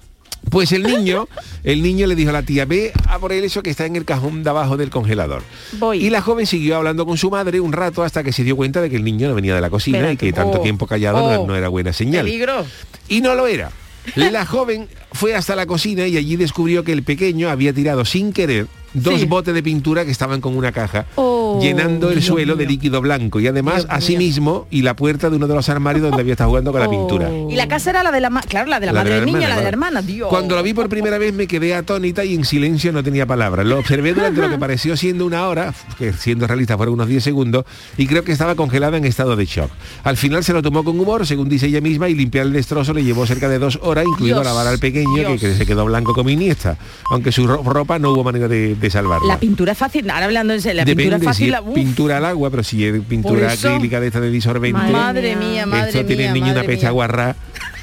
[0.49, 1.27] Pues el niño,
[1.63, 3.95] el niño le dijo a la tía, ve a por él eso que está en
[3.95, 5.41] el cajón de abajo del congelador.
[5.79, 6.03] Voy.
[6.05, 8.81] Y la joven siguió hablando con su madre un rato hasta que se dio cuenta
[8.81, 11.19] de que el niño no venía de la cocina y que tanto Oh, tiempo callado
[11.19, 12.25] no- oh, no, era buena señal.
[12.25, 12.65] Peligro.
[13.09, 13.71] Y no lo era.
[14.15, 18.31] La joven fue hasta la cocina y allí descubrió que el pequeño había tirado sin
[18.33, 19.25] querer dos Sí.
[19.25, 23.01] botes de pintura que estaban con una caja, Oh, llenando el Dios suelo de líquido
[23.01, 23.95] blanco y además Dios mío.
[23.97, 26.87] asimismo y la puerta de uno de los armarios donde había estado jugando con la
[26.87, 26.91] Oh.
[26.91, 27.29] pintura.
[27.49, 29.25] Y la casa era la de la claro, la de la, La madre de del
[29.27, 30.29] niño, la de la hermana, Dios.
[30.29, 33.65] Cuando la vi por primera vez me quedé atónita y en silencio no tenía palabras.
[33.65, 37.23] Lo observé durante lo que pareció siendo una hora, que siendo realista fueron unos 10
[37.23, 37.65] segundos,
[37.97, 39.69] y creo que estaba congelada en estado de shock.
[40.03, 42.93] Al final se lo tomó con humor, según dice ella misma, y limpiar el destrozo
[42.93, 45.41] le llevó cerca de dos horas, incluido Dios, lavar al pequeño, que, Dios.
[45.41, 46.77] que se quedó blanco como Iniesta.
[47.11, 49.27] Aunque su ro- ropa no hubo manera de, de salvarla.
[49.27, 51.45] La pintura es fácil, ahora hablando en serio, la Depende pintura es fácil.
[51.45, 54.93] si la- pintura al agua, pero si es pintura acrílica de esta de disolvente, Madre
[54.93, 55.47] madre mía.
[55.49, 57.35] mía, madre esto tiene mía, el niño una madre pecha guarra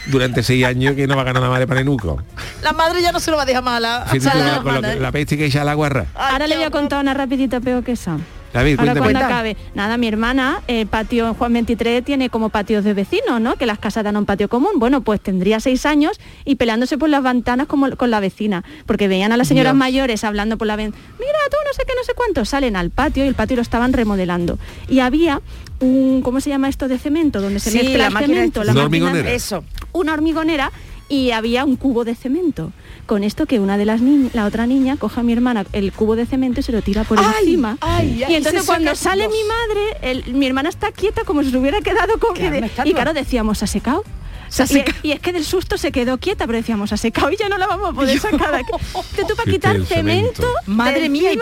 [0.06, 2.22] durante seis años que no va a ganar nada más de panenuco.
[2.62, 4.92] La madre ya no se lo va a dejar mal a, a Fíjate la la-
[4.94, 4.98] ¿eh?
[5.00, 6.06] la peste que echa la guarra.
[6.14, 8.16] Ahora le voy a contar una rapidita peor que esa.
[8.52, 9.00] Ver, Ahora cuéntame.
[9.00, 9.56] cuando acabe.
[9.74, 13.56] Nada, mi hermana, el patio en Juan 23 tiene como patios de vecinos, ¿no?
[13.56, 14.72] Que las casas dan un patio común.
[14.76, 18.62] Bueno, pues tendría seis años y pelándose por las ventanas como con la vecina.
[18.86, 19.78] Porque veían a las señoras Dios.
[19.78, 21.02] mayores hablando por la ventana.
[21.18, 22.44] Mira, tú no sé qué, no sé cuánto.
[22.44, 24.58] Salen al patio y el patio lo estaban remodelando.
[24.88, 25.40] Y había
[25.80, 27.40] un, ¿cómo se llama esto de cemento?
[27.40, 28.60] Donde se Sí, mezcla la el máquina cemento.
[28.60, 28.72] esta.
[28.74, 29.34] la Una máquina- hormigonera.
[29.34, 29.64] Eso.
[29.92, 30.72] una hormigonera
[31.08, 32.72] y había un cubo de cemento.
[33.06, 35.92] Con esto que una de las niñas, la otra niña, coge a mi hermana el
[35.92, 37.76] cubo de cemento y se lo tira por Ay, encima.
[37.80, 41.50] ay, ay, y entonces cuando sale mi madre, el- mi hermana está quieta como si
[41.50, 42.86] se hubiera quedado con estatua.
[42.86, 44.04] Y claro, decíamos, ¿se ha secado?
[44.52, 44.98] Se ha Y- secado.
[45.02, 47.56] Y, es que del susto se quedó quieta, pero decíamos, ha secado y ya no
[47.56, 48.72] la vamos a poder sacar de aquí.
[49.16, 50.54] Te tú para quitar el cemento, cemento.
[50.66, 51.38] Madre mía, y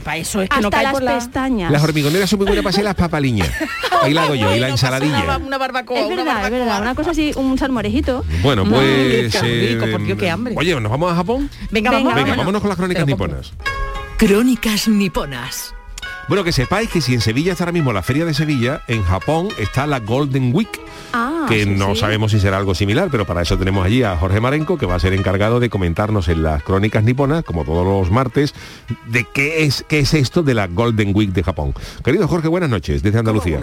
[0.00, 1.14] para eso es que hasta no cae las por la...
[1.14, 1.72] pestañas.
[1.72, 3.48] Las hormigoneras son muy buenas para hacer las papaliñas.
[4.02, 5.38] Ahí la hago yo, y la Una, ensaladilla.
[5.38, 6.58] una barbacoa, es una verdad, es barbacoa.
[6.58, 6.82] verdad.
[6.82, 8.22] Una cosa así, un salmorejito.
[8.42, 9.32] Bueno, pues...
[9.34, 10.54] qué rico, por Dios, qué hambre.
[10.58, 11.48] Oye, ¿nos vamos a Japón?
[11.70, 12.14] Venga, Venga, vamos.
[12.14, 12.36] Venga, bueno.
[12.36, 13.52] vámonos con las crónicas niponas.
[14.18, 15.74] Crónicas niponas.
[16.28, 19.02] Bueno, que sepáis que si en Sevilla está ahora mismo la Feria de Sevilla, en
[19.02, 20.80] Japón está la Golden Week,
[21.14, 22.00] Ah, que sí, no sí.
[22.00, 24.94] sabemos si será algo similar, pero para eso tenemos allí a Jorge Marenco, que va
[24.94, 28.54] a ser encargado de comentarnos en las crónicas niponas, como todos los martes,
[29.08, 31.74] de qué es, qué es esto de la Golden Week de Japón.
[32.02, 33.60] Querido Jorge, buenas noches, desde Andalucía.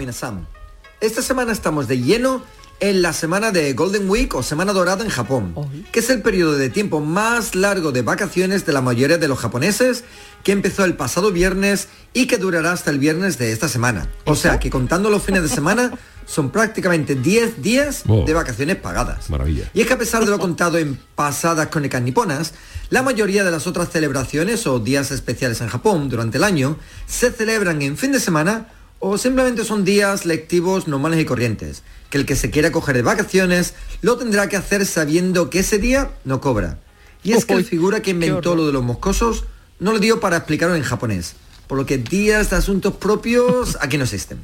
[1.00, 2.42] Esta semana estamos de lleno
[2.80, 5.54] en la semana de Golden Week o Semana Dorada en Japón,
[5.92, 9.38] que es el periodo de tiempo más largo de vacaciones de la mayoría de los
[9.38, 10.04] japoneses,
[10.42, 14.08] que empezó el pasado viernes y que durará hasta el viernes de esta semana.
[14.24, 15.92] O sea que contando los fines de semana
[16.26, 19.28] son prácticamente 10 días de vacaciones pagadas.
[19.28, 19.70] Maravilla.
[19.74, 22.54] Y es que a pesar de lo contado en pasadas crónicas niponas,
[22.88, 27.30] la mayoría de las otras celebraciones o días especiales en Japón durante el año se
[27.30, 28.68] celebran en fin de semana
[29.00, 33.02] o simplemente son días lectivos normales y corrientes, que el que se quiera coger de
[33.02, 36.78] vacaciones lo tendrá que hacer sabiendo que ese día no cobra.
[37.22, 39.44] Y es que el figura que inventó lo de los moscosos
[39.78, 41.34] no lo dio para explicarlo en japonés,
[41.66, 44.38] por lo que días de asuntos propios aquí no existen.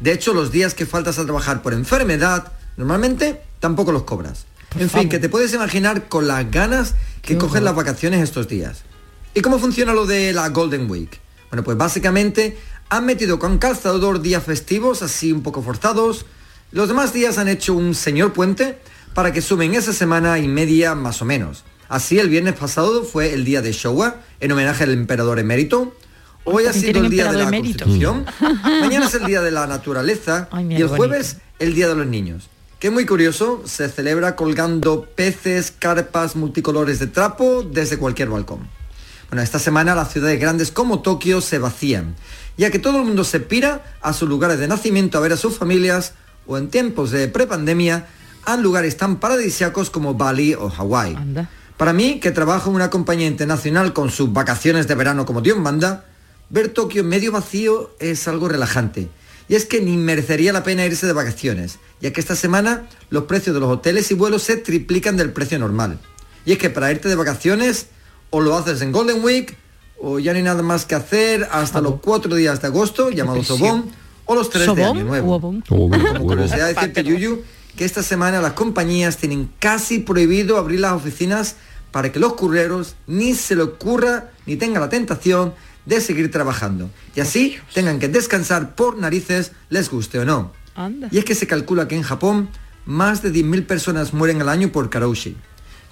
[0.00, 4.46] De hecho, los días que faltas a trabajar por enfermedad, normalmente tampoco los cobras.
[4.78, 8.82] en fin, que te puedes imaginar con las ganas que cogen las vacaciones estos días.
[9.34, 11.20] ¿Y cómo funciona lo de la Golden Week?
[11.52, 12.56] Bueno, pues básicamente
[12.92, 16.26] han metido con calzador días festivos así un poco forzados.
[16.72, 18.80] Los demás días han hecho un señor puente
[19.14, 21.64] para que sumen esa semana y media más o menos.
[21.88, 25.96] Así el viernes pasado fue el día de Showa, en homenaje al emperador emérito.
[26.44, 27.84] Hoy ha sido el día de la emérito.
[27.84, 28.26] Constitución.
[28.62, 30.48] Mañana es el día de la naturaleza.
[30.50, 35.06] Ay, y el jueves el Día de los Niños, que muy curioso, se celebra colgando
[35.06, 38.68] peces, carpas multicolores de trapo desde cualquier balcón.
[39.32, 42.16] Bueno, esta semana las ciudades grandes como Tokio se vacían,
[42.58, 45.38] ya que todo el mundo se pira a sus lugares de nacimiento a ver a
[45.38, 46.12] sus familias
[46.46, 48.08] o en tiempos de prepandemia
[48.44, 51.16] a lugares tan paradisíacos como Bali o Hawái.
[51.78, 55.56] Para mí, que trabajo en una compañía internacional con sus vacaciones de verano como Dios
[55.56, 56.04] manda,
[56.50, 59.08] ver Tokio medio vacío es algo relajante.
[59.48, 63.24] Y es que ni merecería la pena irse de vacaciones, ya que esta semana los
[63.24, 66.00] precios de los hoteles y vuelos se triplican del precio normal.
[66.44, 67.86] Y es que para irte de vacaciones,
[68.32, 69.56] o lo haces en Golden Week,
[70.00, 73.46] o ya no hay nada más que hacer hasta los cuatro días de agosto, llamados
[73.46, 73.90] Sobón,
[74.24, 75.40] o los tres de ¿Sobón Año Nuevo.
[75.68, 77.42] Como curiosidad decirte, Yuyu,
[77.76, 81.56] que esta semana las compañías tienen casi prohibido abrir las oficinas
[81.90, 85.52] para que los curreros ni se le ocurra ni tengan la tentación
[85.84, 86.88] de seguir trabajando.
[87.14, 90.52] Y así tengan que descansar por narices, les guste o no.
[90.74, 91.08] Anda.
[91.10, 92.48] Y es que se calcula que en Japón
[92.86, 95.36] más de 10.000 personas mueren al año por karoshi,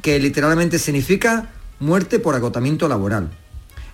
[0.00, 1.50] que literalmente significa
[1.81, 3.31] muerte por agotamiento laboral.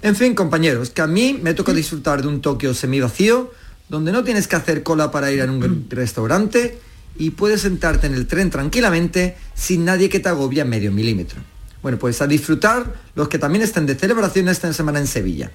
[0.03, 3.51] En fin, compañeros, que a mí me toca disfrutar de un Tokio semivacío,
[3.89, 6.79] donde no tienes que hacer cola para ir a un restaurante
[7.17, 11.41] y puedes sentarte en el tren tranquilamente sin nadie que te agobie a medio milímetro.
[11.83, 15.51] Bueno, pues a disfrutar los que también estén de celebración esta semana en Sevilla.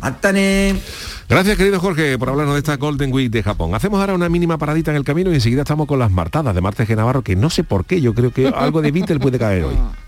[0.00, 0.80] ¡Matane!
[1.28, 3.74] Gracias, querido Jorge, por hablarnos de esta Golden Week de Japón.
[3.74, 6.60] Hacemos ahora una mínima paradita en el camino y enseguida estamos con las martadas de
[6.60, 6.96] Martes G.
[6.96, 9.76] Navarro, que no sé por qué, yo creo que algo de Beatle puede caer hoy.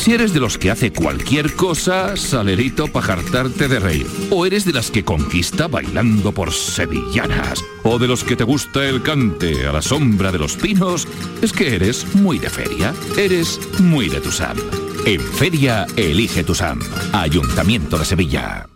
[0.00, 4.06] Si eres de los que hace cualquier cosa, salerito para jartarte de reír.
[4.30, 7.62] O eres de las que conquista bailando por sevillanas.
[7.82, 11.06] O de los que te gusta el cante a la sombra de los pinos,
[11.42, 12.94] es que eres muy de feria.
[13.18, 14.56] Eres muy de Tusam.
[15.04, 16.80] En feria, elige Tusam.
[17.12, 18.66] Ayuntamiento de Sevilla.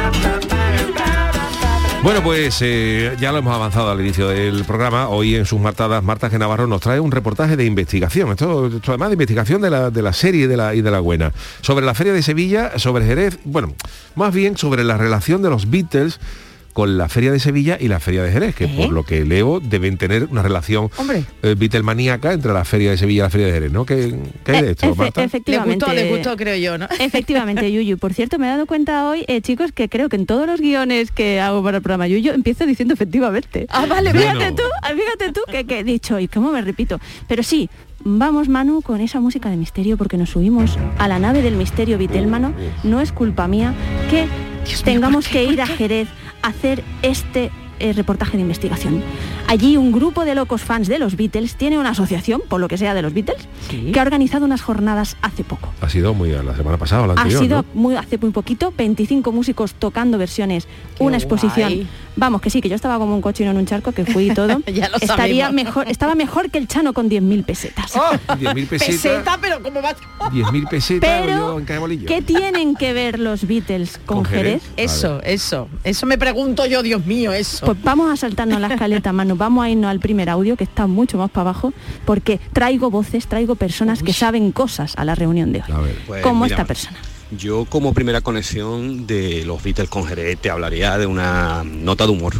[2.03, 5.07] Bueno, pues eh, ya lo hemos avanzado al inicio del programa.
[5.09, 6.39] Hoy en sus martadas, Marta G.
[6.39, 8.31] Navarro nos trae un reportaje de investigación.
[8.31, 10.99] Esto, esto además de investigación de la, de la serie de la, y de la
[10.99, 11.31] buena.
[11.61, 13.73] Sobre la Feria de Sevilla, sobre Jerez, bueno,
[14.15, 16.19] más bien sobre la relación de los Beatles
[16.73, 19.59] con la Feria de Sevilla y la Feria de Jerez, que por lo que leo
[19.59, 21.23] deben tener una relación Hombre.
[21.43, 23.85] eh, Beatlemaníaca entre la Feria de Sevilla y la Feria de Jerez, ¿no?
[23.85, 25.23] ¿Qué, qué hay de esto, Efe- Marta?
[25.23, 25.85] Efectivamente.
[25.85, 26.87] gustó, le gustó, creo yo, ¿no?
[26.99, 27.97] Efectivamente, Yuyu.
[27.97, 30.59] Por cierto, me he dado cuenta hoy, eh, chicos, que creo que en todos los
[30.61, 33.65] guiones que hago para el programa Yuyu empiezo diciendo efectivamente.
[33.69, 34.55] Ah, vale, Fíjate Bueno.
[34.55, 36.99] tú, ah, fíjate tú que, que he dicho, y cómo me repito.
[37.27, 37.69] Pero sí,
[38.03, 41.97] vamos, Manu, con esa música de misterio, porque nos subimos a la nave del misterio
[41.97, 42.53] Vitelmano.
[42.83, 43.73] No es culpa mía
[44.09, 44.27] que
[44.83, 46.07] tengamos que ir a Jerez
[46.41, 49.03] a hacer este eh, reportaje de investigación.
[49.51, 52.77] Allí un grupo de locos fans de los Beatles tiene una asociación, por lo que
[52.77, 55.73] sea de los Beatles, que ha organizado unas jornadas hace poco.
[55.81, 57.65] Ha sido muy la semana pasada, Ha sido ¿no?
[57.73, 61.73] muy, hace muy poquito, 25 músicos tocando versiones, una exposición.
[61.73, 61.87] guay.
[62.15, 64.33] Vamos, que sí, que yo estaba como un cochino en un charco, que fui y
[64.33, 64.59] todo.
[64.67, 65.65] Ya lo Estaría sabemos.
[65.65, 67.93] mejor, estaba mejor que el Chano con 10.000 pesetas.
[68.27, 68.95] 10.000 pesetas.
[68.95, 69.93] Peseta, pero ¿cómo va?
[70.29, 72.05] 10.000 pesetas Pero, en.
[72.05, 74.61] ¿Qué tienen que ver los Beatles con, ¿Con Jerez?
[74.75, 74.91] Jerez?
[74.91, 75.67] Eso, eso.
[75.83, 77.65] Eso me pregunto yo, Dios mío, eso.
[77.65, 79.37] Pues vamos a saltarnos la escaleta, Manu.
[79.41, 81.73] Vamos a irnos al primer audio, que está mucho más para abajo,
[82.05, 85.89] porque traigo voces, traigo personas que saben cosas a la reunión de hoy.
[86.05, 86.99] Pues, como mira, esta persona.
[87.35, 92.11] Yo como primera conexión de los Beatles con Jerez te hablaría de una nota de
[92.11, 92.35] humor.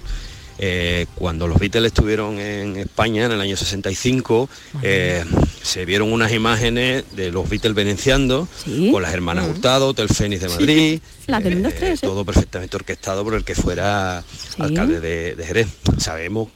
[0.60, 4.48] Eh, cuando los Beatles estuvieron en España en el año 65,
[4.84, 5.26] eh,
[5.64, 8.48] se vieron unas imágenes de los Beatles venenciando
[8.92, 12.06] con las hermanas Hurtado, Hotel Fénix de Madrid, La del 1, 2, 3, ¿eh?
[12.06, 14.24] todo perfectamente orquestado por el que fuera
[14.60, 15.68] alcalde de, de Jerez.
[15.98, 16.50] Sabemos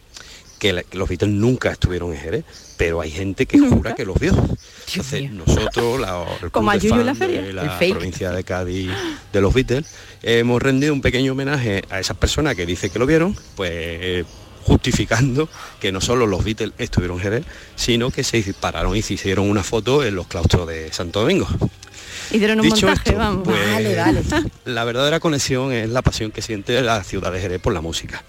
[0.60, 2.45] que, la- que los Beatles nunca estuvieron en Jerez,
[2.78, 4.34] pero hay gente que jura que los vio.
[4.88, 7.41] Entonces nosotros, la, el Como club a de la feria.
[7.41, 8.89] de la provincia de Cádiz
[9.34, 9.86] de los Beatles,
[10.24, 14.26] hemos rendido un pequeño homenaje a esas personas que dicen que lo vieron, pues eh,
[14.64, 15.47] justificando
[15.80, 17.45] que no solo los Beatles estuvieron en Jerez,
[17.76, 21.47] sino que se pararon y se hicieron una foto en los claustros de Santo Domingo.
[22.32, 23.43] Hicieron un Dicho montaje, esto, vamos.
[23.43, 24.26] pues,
[24.66, 28.24] La verdadera conexión es la pasión que siente la ciudad de Jerez por la música.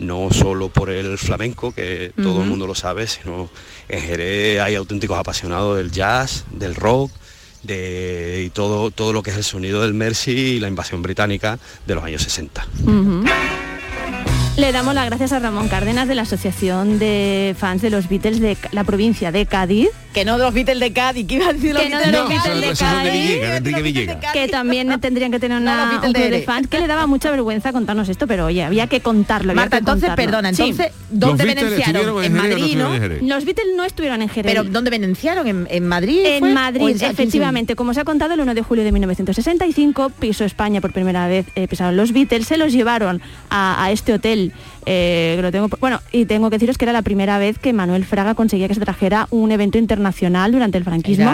[0.00, 3.48] No solo por el flamenco, que todo el mundo lo sabe, sino
[3.88, 7.12] en Jerez hay auténticos apasionados del jazz, del rock,
[7.62, 11.58] de y todo, todo lo que es el sonido del Mercy y la invasión británica
[11.86, 12.66] de los años 60.
[12.82, 13.24] Ujú.
[14.56, 18.40] Le damos las gracias a Ramón Cárdenas de la Asociación de Fans de los Beatles
[18.40, 19.88] de la provincia de Cádiz.
[20.12, 22.12] Que no de los Beatles de Cádiz, que iba a decir los Que no Beatles
[22.12, 24.06] de los de Beatles Cádiz.
[24.06, 26.86] de que también tendrían que tener una, Beatles un de club de fans que le
[26.88, 29.52] daba mucha vergüenza contarnos esto, pero oye, había que contarlo.
[29.52, 30.30] había Marta, que entonces, contarlo.
[30.32, 30.62] perdona, Sí.
[30.70, 32.24] entonces, ¿dónde venenciaron?
[32.24, 32.94] En no Madrid, ¿no?
[32.94, 33.28] en?
[33.28, 34.50] Los Beatles no estuvieron en Jerez.
[34.52, 35.46] Pero ¿dónde venenciaron?
[35.46, 36.20] ¿En, en Madrid?
[36.24, 38.90] En ¿O en- Madrid, en efectivamente, como se ha contado, el 1 de julio de
[38.92, 43.90] 1965 pisó España por primera vez, eh, pisaron los Beatles, se los llevaron a, a
[43.92, 44.52] este hotel,
[44.86, 48.04] eh, lo tengo, bueno, y tengo que deciros que era la primera vez que Manuel
[48.04, 51.30] Fraga conseguía que se trajera un evento internacional durante el franquismo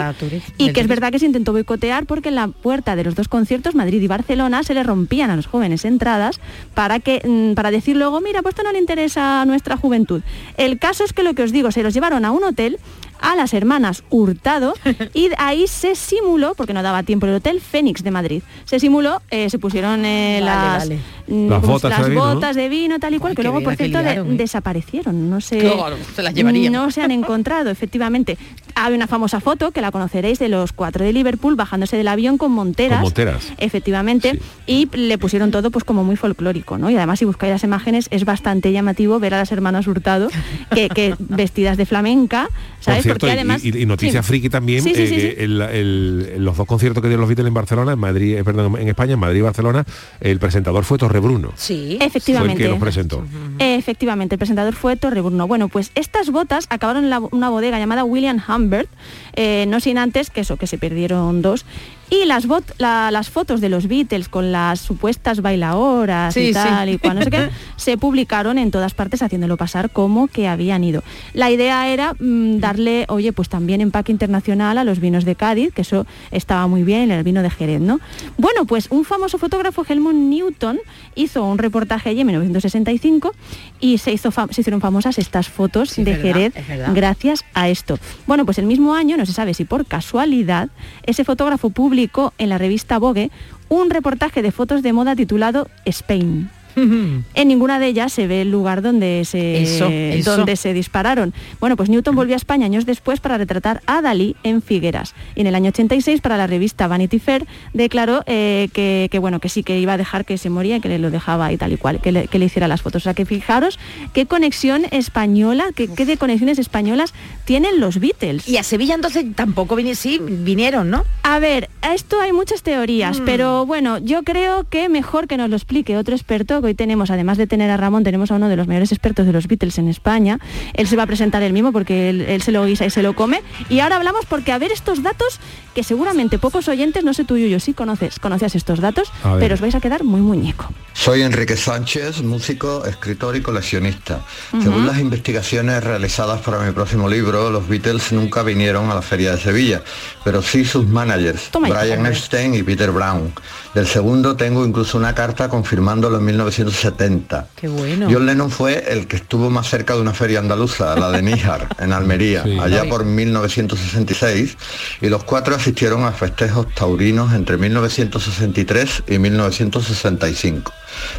[0.57, 3.27] y que es verdad que se intentó boicotear porque en la puerta de los dos
[3.27, 6.39] conciertos, Madrid y Barcelona, se le rompían a los jóvenes entradas
[6.73, 10.21] para que mm, para decir luego, mira, pues esto no le interesa a nuestra juventud.
[10.57, 12.79] El caso es que lo que os digo, se los llevaron a un hotel
[13.21, 14.73] a las hermanas Hurtado
[15.13, 19.21] y ahí se simuló, porque no daba tiempo, el Hotel Fénix de Madrid, se simuló,
[19.31, 20.99] eh, se pusieron eh, Vale, las, vale.
[21.27, 22.33] mm, Las botas las de vino, ¿no?
[22.35, 24.23] botas de vino, tal y cual, Ay, que luego, por cierto, de- ¿eh?
[24.23, 25.37] desaparecieron, no.
[25.39, 26.73] Claro, se las llevarían.
[26.73, 28.37] No se han encontrado, efectivamente.
[28.75, 32.37] Hay una famosa foto, que la conoceréis, de los cuatro de Liverpool bajándose del avión
[32.37, 32.97] con monteras.
[32.99, 33.51] Con monteras.
[33.57, 34.39] Efectivamente.
[34.65, 36.89] Y le pusieron todo pues como muy folclórico, ¿no?
[36.89, 40.29] Y además si buscáis las imágenes es bastante llamativo ver a las hermanas Hurtado
[40.73, 42.49] que, que vestidas de flamenca,
[42.79, 42.97] ¿sabes?
[42.99, 43.63] Por cierto, Porque y- además...
[43.65, 44.27] y, y noticia Sí.
[44.27, 45.35] friki también, Sí, sí, eh, sí, que sí.
[45.39, 48.75] el- el- los dos conciertos que dieron los Beatles en Barcelona, en Madrid, eh, perdón,
[48.79, 49.85] en España, en Madrid y Barcelona,
[50.21, 51.51] el presentador fue Torre Bruno.
[51.55, 51.95] Sí.
[51.97, 52.61] Fue el Efectivamente.
[52.63, 53.23] que los presentó.
[53.59, 55.47] Efectivamente, el presentador fue Torreburno.
[55.47, 58.89] Bueno, pues estas botas acabaron en la- una bodega llamada William Humbert,
[59.35, 61.65] eh, no sin antes que eso, que se perdieron dos.
[62.09, 66.47] Y las, bot- la- las fotos de los Beatles con las supuestas bailadoras Sí, y
[66.47, 66.53] sí.
[66.53, 70.47] tal y cual, no sé qué, se publicaron en todas partes haciéndolo pasar como que
[70.47, 71.03] habían ido.
[71.33, 75.73] La idea era mm, darle, oye, pues también empaque internacional a los vinos de Cádiz,
[75.73, 77.99] que eso estaba muy bien, el vino de Jerez, ¿no?
[78.37, 80.79] Bueno, pues un famoso fotógrafo, Helmut Newton,
[81.15, 83.33] hizo un reportaje allí en 1965
[83.79, 86.53] y se, hizo fam- se hicieron famosas estas fotos Sí, de verdad, Jerez
[86.93, 87.99] gracias a esto.
[88.25, 90.69] Bueno, pues el mismo año, no se sabe si por casualidad,
[91.03, 93.29] ese fotógrafo publicó en la revista Vogue
[93.69, 96.49] un reportaje de fotos de moda titulado Spain.
[97.33, 100.35] En ninguna de ellas se ve el lugar donde se, Eso, eso.
[100.37, 101.33] donde se dispararon.
[101.59, 105.13] Bueno, pues Newton volvió a España años después para retratar a Dalí en Figueras.
[105.35, 109.39] Y en el año 86, para la revista Vanity Fair, declaró eh, que, que, bueno,
[109.39, 111.73] que sí que iba a dejar que se moría, que le lo dejaba y tal
[111.73, 113.03] y cual, que le, que le hiciera las fotos.
[113.03, 113.79] O sea, que fijaros
[114.13, 117.13] qué conexión española, qué, qué de conexiones españolas
[117.45, 118.47] tienen los Beatles.
[118.47, 121.03] Y a Sevilla entonces tampoco vinieron, sí, vinieron, ¿no?
[121.23, 123.25] A ver, a esto hay muchas teorías, Mm.
[123.25, 127.37] pero bueno, yo creo que mejor que nos lo explique otro experto, hoy tenemos, además
[127.37, 129.87] de tener a Ramón, tenemos a uno de los mayores expertos de los Beatles en
[129.87, 130.39] España.
[130.73, 133.03] Él se va a presentar él mismo porque él, él se lo guisa y se
[133.03, 133.41] lo come.
[133.69, 135.39] Y ahora hablamos porque a ver estos datos
[135.73, 139.61] que seguramente pocos oyentes, no sé tú yo sí conoces, conocías estos datos, pero os
[139.61, 140.65] vais a quedar muy muñeco.
[140.93, 144.21] Soy Enrique Sánchez, músico, escritor y coleccionista.
[144.59, 149.33] Según las investigaciones realizadas para mi próximo libro, los Beatles nunca vinieron a la Feria
[149.33, 149.83] de Sevilla,
[150.23, 152.03] pero sí sus managers, Toma Brian.
[152.07, 153.31] Epstein y Peter Brown.
[153.75, 156.25] Del segundo tengo incluso una carta confirmándolo en
[156.57, 157.47] 1970.
[157.55, 158.07] Qué bueno.
[158.11, 161.67] John Lennon fue el que estuvo más cerca de una feria andaluza, la de Níjar,
[161.79, 162.57] en Almería, Sí.
[162.59, 164.57] allá por 1966,
[165.01, 170.71] y los cuatro asistieron a festejos taurinos entre 1963 y 1965.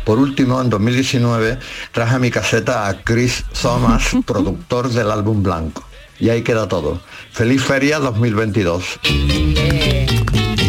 [0.04, 1.58] Por último, en 2019
[1.92, 5.84] traje a mi caseta a Chris Thomas, productor del álbum Blanco.
[6.20, 7.00] Y ahí queda todo.
[7.30, 8.98] Feliz Feria 2022.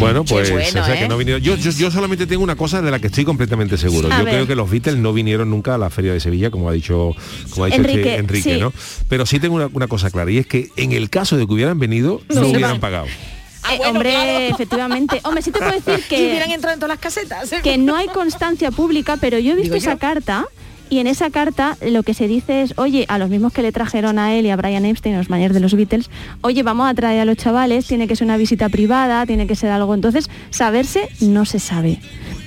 [0.00, 1.08] Bueno, pues bueno, o sea, que ¿eh?
[1.08, 1.42] no vinieron.
[1.42, 4.08] Yo, yo, yo solamente tengo una cosa de la que estoy completamente seguro.
[4.10, 4.34] A yo ver.
[4.34, 7.14] creo que los Beatles no vinieron nunca a la Feria de Sevilla, como ha dicho,
[7.50, 8.60] como ha dicho este Enrique, sí.
[8.60, 8.72] ¿no?
[9.08, 11.52] Pero sí tengo una, una cosa clara, y es que en el caso de que
[11.52, 12.80] hubieran venido, no, hubieran van.
[12.80, 13.06] pagado.
[13.06, 15.20] Eh, hombre, efectivamente.
[15.24, 17.52] Hombre, sí te puedo decir Que hubieran entrado en todas las casetas.
[17.52, 17.60] ¿eh?
[17.62, 19.98] que no hay constancia pública, pero yo he visto Digo esa yo.
[19.98, 20.46] carta
[20.90, 23.70] y en esa carta lo que se dice es, oye, a los mismos que le
[23.70, 26.10] trajeron a él y a Brian Epstein, los managers de los Beatles,
[26.40, 29.54] oye, vamos a traer a los chavales, tiene que ser una visita privada, tiene que
[29.54, 29.94] ser algo.
[29.94, 32.00] Entonces, saberse no se sabe.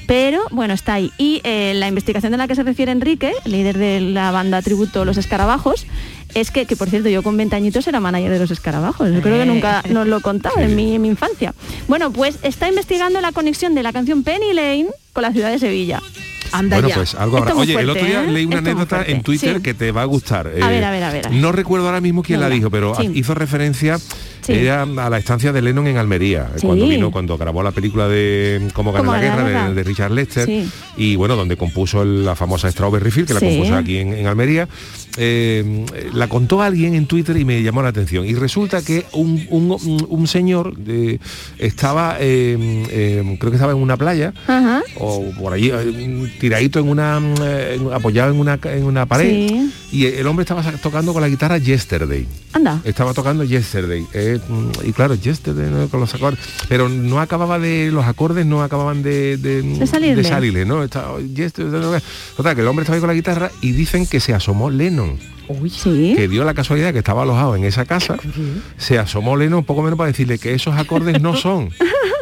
[0.07, 1.11] Pero bueno, está ahí.
[1.17, 5.05] Y eh, la investigación de la que se refiere Enrique, líder de la banda tributo
[5.05, 5.85] Los Escarabajos,
[6.33, 9.09] es que, que por cierto, yo con 20 añitos era manager de los escarabajos.
[9.13, 11.53] Yo creo que nunca nos lo contaba en, mi, en mi infancia.
[11.87, 15.59] Bueno, pues está investigando la conexión de la canción Penny Lane con la ciudad de
[15.59, 16.01] Sevilla.
[16.53, 16.95] Anda bueno, ya.
[16.95, 17.55] pues algo habrá.
[17.55, 18.27] Oye, el otro día ¿eh?
[18.31, 19.61] leí una Esto anécdota en Twitter Sí.
[19.63, 20.47] que te va a gustar.
[20.47, 21.31] A ver, a ver, a ver, a ver.
[21.31, 23.09] No recuerdo ahora mismo quién la dijo, pero Sí.
[23.15, 23.97] hizo referencia
[24.45, 24.53] Sí.
[24.53, 26.65] era a la estancia de Lennon en Almería, Sí.
[26.67, 30.45] cuando vino, cuando grabó la película de Cómo ganar la guerra, de, de Richard Lester,
[30.45, 30.69] Sí.
[30.97, 34.67] y bueno, donde compuso la famosa Strawberry Field, que la compuso aquí en, en Almería.
[35.17, 38.25] Eh, la contó alguien en Twitter y me llamó la atención.
[38.25, 41.19] Y resulta que un, un- un- señor eh,
[41.59, 42.57] estaba, eh,
[42.89, 44.81] eh, creo que estaba en una playa, Ajá.
[44.97, 49.67] o por allí eh, tiradito en una eh, en- apoyado en una en una pared
[49.91, 52.81] y el hombre estaba tocando con la guitarra Yesterday Anda.
[52.83, 54.03] estaba tocando Yesterday
[54.35, 55.87] eh, mm, y claro Yesterday ¿no?
[55.89, 56.39] con los acordes.
[56.69, 60.23] Pero no acababa de los acordes no acababan de de, De salirle.
[60.23, 61.91] salirle, no Estaba- Yesterday, no,
[62.37, 65.17] total que el hombre estaba ahí con la guitarra y dicen que se asomó Lennon.
[65.69, 66.13] Sí.
[66.15, 68.17] que dio la casualidad que estaba alojado en esa casa.
[68.77, 71.69] Se asomó Lennon un poco menos para decirle que esos acordes no son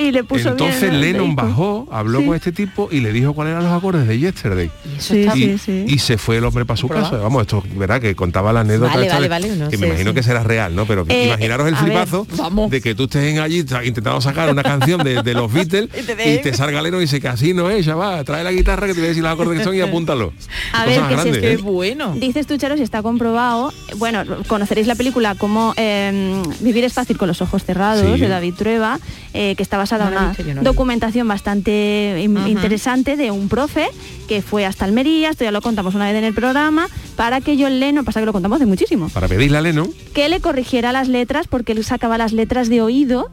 [0.00, 2.26] Y le puso entonces bien Lennon bajó, habló Sí.
[2.26, 4.70] con este tipo y le dijo cuáles eran los acordes de Yesterday.
[4.98, 5.84] Sí, y, sí, sí.
[5.86, 7.16] y se fue el hombre para su casa.
[7.18, 8.00] Vamos, esto, ¿verdad?
[8.00, 8.94] Que contaba la anécdota.
[8.94, 10.14] Vale, esta vale, de- vale, no que me imagino sí.
[10.14, 10.86] que será real, ¿no?
[10.86, 12.26] Pero Eh, imaginaros el a ver, flipazo
[12.70, 16.02] de que tú estés en allí intentando sacar una canción de, de los Beatles Y
[16.02, 16.42] te y den.
[16.42, 18.24] te salga Lennon y dice que así no es, chaval.
[18.24, 20.32] Trae la guitarra que te voy a decir los acordes que son y apúntalo.
[20.72, 21.56] A Cosas ver, que es que ¿eh?
[21.58, 22.14] bueno.
[22.16, 23.72] Dices tú, Charo, si está comprobado.
[23.96, 28.20] Bueno, conoceréis la película como eh, Vivir es fácil con los ojos cerrados, Sí.
[28.20, 28.98] de David Trueba,
[29.34, 33.88] eh, que está he una visto, no documentación bastante in- interesante de un profe
[34.28, 37.56] que fue hasta Almería, esto ya lo contamos una vez en el programa, para que
[37.58, 40.92] John Lennon, pasa que lo contamos de muchísimo, Para pedirle a Lennon, que le corrigiera
[40.92, 43.30] las letras porque él sacaba las letras de oído.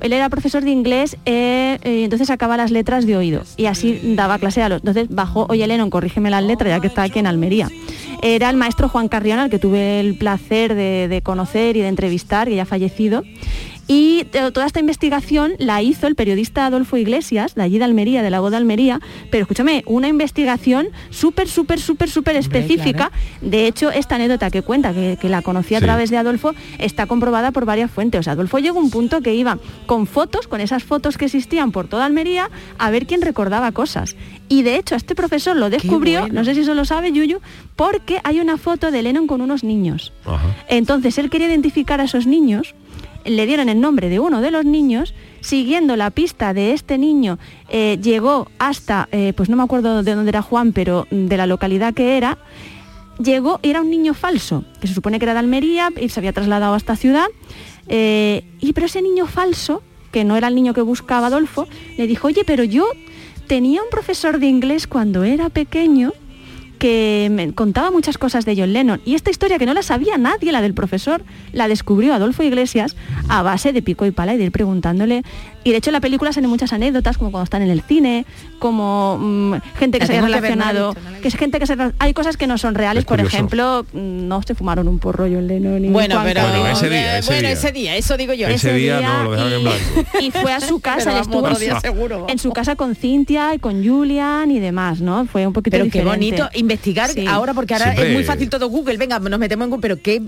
[0.00, 4.00] Él era profesor de inglés eh, eh, entonces sacaba las letras de oído y así
[4.16, 4.78] daba clase a los...
[4.80, 7.68] Entonces bajó, oye Lennon, corrígeme las letras ya que está aquí en Almería.
[8.22, 11.88] Era el maestro Juan Carrión, al que tuve el placer de, de conocer y de
[11.88, 13.24] entrevistar, que ya ha fallecido.
[13.92, 18.22] Y eh, toda esta investigación la hizo el periodista Adolfo Iglesias, de allí de Almería,
[18.22, 19.00] de la voz de Almería,
[19.32, 23.10] pero escúchame, una investigación súper, súper, súper, súper específica.
[23.40, 25.84] De hecho, esta anécdota que cuenta, que, que la conocí a Sí.
[25.84, 28.20] través de Adolfo, está comprobada por varias fuentes.
[28.20, 31.24] O sea, Adolfo llegó a un punto que iba con fotos, con esas fotos que
[31.24, 34.14] existían por toda Almería, a ver quién recordaba cosas.
[34.48, 36.34] Y de hecho, este profesor lo descubrió, bueno.
[36.36, 37.40] no sé si eso lo sabe Yuyu,
[37.74, 40.12] porque hay una foto de Lennon con unos niños.
[40.68, 42.74] Entonces él quería identificar a esos niños,
[43.24, 47.38] le dieron el nombre de uno de los niños, siguiendo la pista de este niño,
[47.68, 51.46] eh, llegó hasta, eh, pues no me acuerdo de dónde era Juan, pero de la
[51.46, 52.38] localidad que era,
[53.18, 56.32] llegó, era un niño falso, que se supone que era de Almería y se había
[56.32, 57.26] trasladado a esta ciudad,
[57.88, 62.06] eh, y pero ese niño falso, que no era el niño que buscaba Adolfo, le
[62.06, 62.86] dijo, oye, pero yo
[63.46, 66.12] tenía un profesor de inglés cuando era pequeño
[66.80, 70.16] que me contaba muchas cosas de John Lennon y esta historia que no la sabía
[70.16, 71.22] nadie, la del profesor,
[71.52, 72.96] la descubrió Adolfo Iglesias
[73.28, 75.22] a base de pico y pala y de ir preguntándole.
[75.62, 78.24] Y de hecho en la película salen muchas anécdotas, como cuando están en el cine,
[78.58, 81.76] como gente que La se haya que no relacionado, que es gente que se...
[81.98, 83.36] Hay cosas que no son reales, Es por curioso.
[83.36, 85.84] ejemplo, mm, no se fumaron un porro John Lennon.
[85.84, 86.42] y Bueno, Juan pero.
[86.42, 87.52] Bueno, ese día, ese bueno, día.
[87.52, 88.48] ese día, eso digo yo.
[88.48, 89.78] Ese día no, lo dejaron en blanco.
[90.20, 92.94] y fue a su casa, él estuvo en día su- seguro, en su casa con
[92.94, 95.26] Cintia y con Julian y demás, ¿no?
[95.26, 97.26] Fue un poquito Pero qué bonito investigar Sí.
[97.26, 98.96] ahora, porque ahora Siempre- es muy fácil todo Google.
[98.96, 100.22] Venga, nos metemos en Google, pero qué,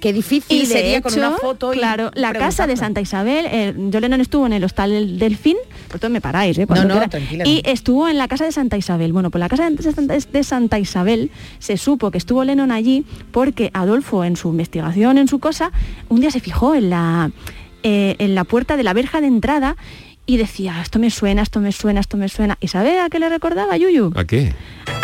[0.00, 1.72] qué difícil Y de sería hecho, con una foto.
[1.72, 2.74] y claro, la casa de.
[2.74, 5.56] Santa Isabel, eh, John Lennon estuvo en el hostal del Delfín,
[5.88, 6.66] por todo me paráis, ¿eh?
[6.66, 7.44] Cuando No, no, tranquila.
[7.46, 9.12] Y estuvo en la casa de Santa Isabel.
[9.12, 13.04] Bueno, pues la casa de Santa- de Santa Isabel se supo que estuvo Lennon allí
[13.30, 15.70] porque Adolfo en su investigación, en su cosa,
[16.08, 17.30] un día se fijó en la,
[17.84, 19.76] eh, en la puerta de la verja de entrada
[20.26, 22.56] y decía, esto me suena, esto me suena, esto me suena.
[22.60, 24.10] ¿Y sabe a qué le recordaba Yuyu?
[24.16, 24.54] ¿A qué?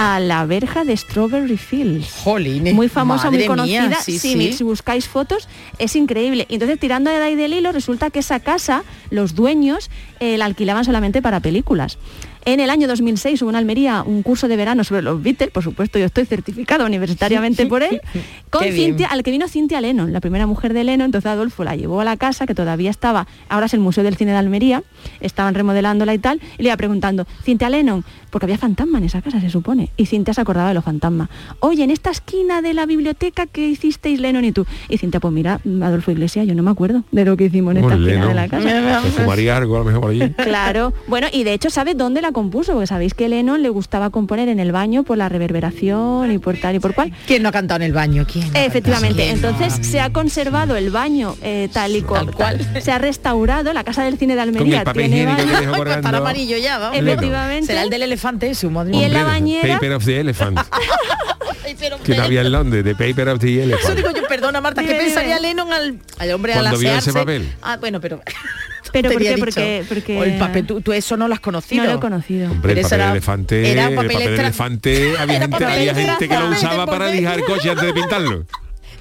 [0.03, 2.11] A la verja de Strawberry Fields.
[2.24, 3.86] Jolines, Muy famosa, muy conocida.
[3.88, 4.53] mía, sí, Sí, sí.
[4.55, 5.46] Si buscáis fotos,
[5.76, 6.46] es increíble.
[6.48, 10.86] Entonces, tirando de ahí del hilo, resulta que esa casa, los dueños, eh, la alquilaban
[10.86, 11.98] solamente para películas.
[12.45, 15.62] En el año 2006 hubo en Almería un curso de verano sobre los Beatles, por
[15.62, 18.01] supuesto yo estoy certificada universitariamente por él,
[18.49, 18.64] con.
[18.70, 22.01] Cintia, al que vino Cintia Lennon, la primera mujer de Lennon, entonces Adolfo la llevó
[22.01, 24.82] a la casa, que todavía estaba, ahora es el Museo del Cine de Almería,
[25.20, 29.20] estaban remodelándola y tal, y le iba preguntando, Cintia Lennon, porque había fantasma en esa
[29.20, 31.28] casa, se supone, y Cintia se acordaba de los fantasmas.
[31.61, 35.34] Oye, en esta esquina de la biblioteca que hicisteis Lennon y tú, y Cintia, pues
[35.34, 38.34] mira, Adolfo Iglesias, yo no me acuerdo de lo que hicimos en esta esquina de
[38.34, 39.03] la casa.
[39.03, 40.30] Se fumaría algo a lo mejor por allí.
[40.30, 44.11] Claro, bueno, y de hecho sabe dónde la compuso, porque sabéis que Lennon le gustaba
[44.11, 47.12] componer en el baño por la reverberación y por tal y por cual.
[47.26, 48.26] ¿Quién no ha cantado en el baño?
[48.31, 48.53] ¿Quién?
[48.53, 52.31] no Efectivamente, entonces se ha conservado el baño eh, tal y cual,
[52.81, 55.53] se ha restaurado, la casa del cine de Almería papel tiene higiénico baño.
[55.59, 56.91] que dejó Ay, pues amarillo ya.
[56.95, 57.66] Efectivamente.
[57.66, 60.59] Será el del elefante ese, madre Y en la bañera- Paper of the Elephant.
[62.05, 63.97] Que no había en Londres, de Paper of the Eso Elephant.
[63.97, 65.39] digo yo, perdona Marta, ¿qué Dime, pensaría.
[65.39, 67.18] Lennon al, al hombre al Cuando vio ese asearse?
[67.18, 67.53] papel.
[67.62, 68.20] Ah, bueno, pero...
[68.93, 69.28] Pero ¿por qué?
[69.34, 69.41] dicho.
[69.45, 71.84] Porque, porque O el papel, tú, tú eso no lo has conocido.
[71.84, 72.51] no lo he conocido.
[72.51, 75.95] Hombre, el papel era- elefante, era el papel papel extra- elefante, había, gente, papel había
[75.95, 77.16] gente que lo usaba para papel.
[77.16, 78.45] lijar el coche antes de pintarlo.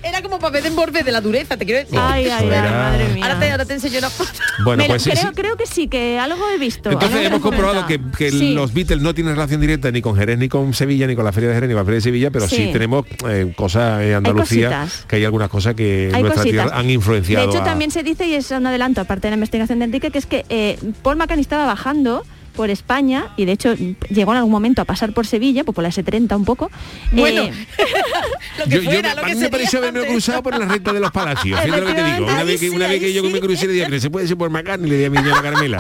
[0.02, 2.00] Era como papel de emborde de la dureza, te quiero decir.
[2.02, 3.26] Ay, ay, ay, era- madre mía.
[3.26, 4.30] Ahora te, ahora te enseño una foto.
[4.64, 5.28] Bueno, pues creo, sí.
[5.36, 6.92] creo que sí, que algo he visto.
[6.92, 8.54] Entonces hemos he comprobado que, que Sí.
[8.54, 11.32] los Beatles no tienen relación directa ni con Jerez, ni con Sevilla, ni con la
[11.32, 12.70] Feria de Jerez, ni con la Feria de Sevilla, pero sí, Sí.
[12.74, 16.66] tenemos eh, cosas en Andalucía, que hay algunas cosas que en Hay nuestra cositas.
[16.66, 17.46] tierra han influenciado.
[17.48, 19.86] De hecho, a- también se dice, y es un adelanto, aparte de la investigación de
[19.86, 22.26] Enrique, que es que eh, Paul McCartney estaba bajando
[22.56, 23.74] por España y de hecho
[24.10, 26.70] llegó en algún momento a pasar por Sevilla, pues por la S30 un poco.
[27.12, 27.52] Bueno, Eh,
[28.60, 30.58] lo que Yo, yo- fuera, a lo mí que me sería pareció haberme cruzado por
[30.58, 31.60] la recta de los palacios.
[31.60, 32.26] Fíjate lo que te digo.
[32.26, 34.38] Una vez que, una vez que yo me crucé le dije, "Pero se puede ser
[34.38, 35.80] por McCartney, le dije a mi niña Carmela.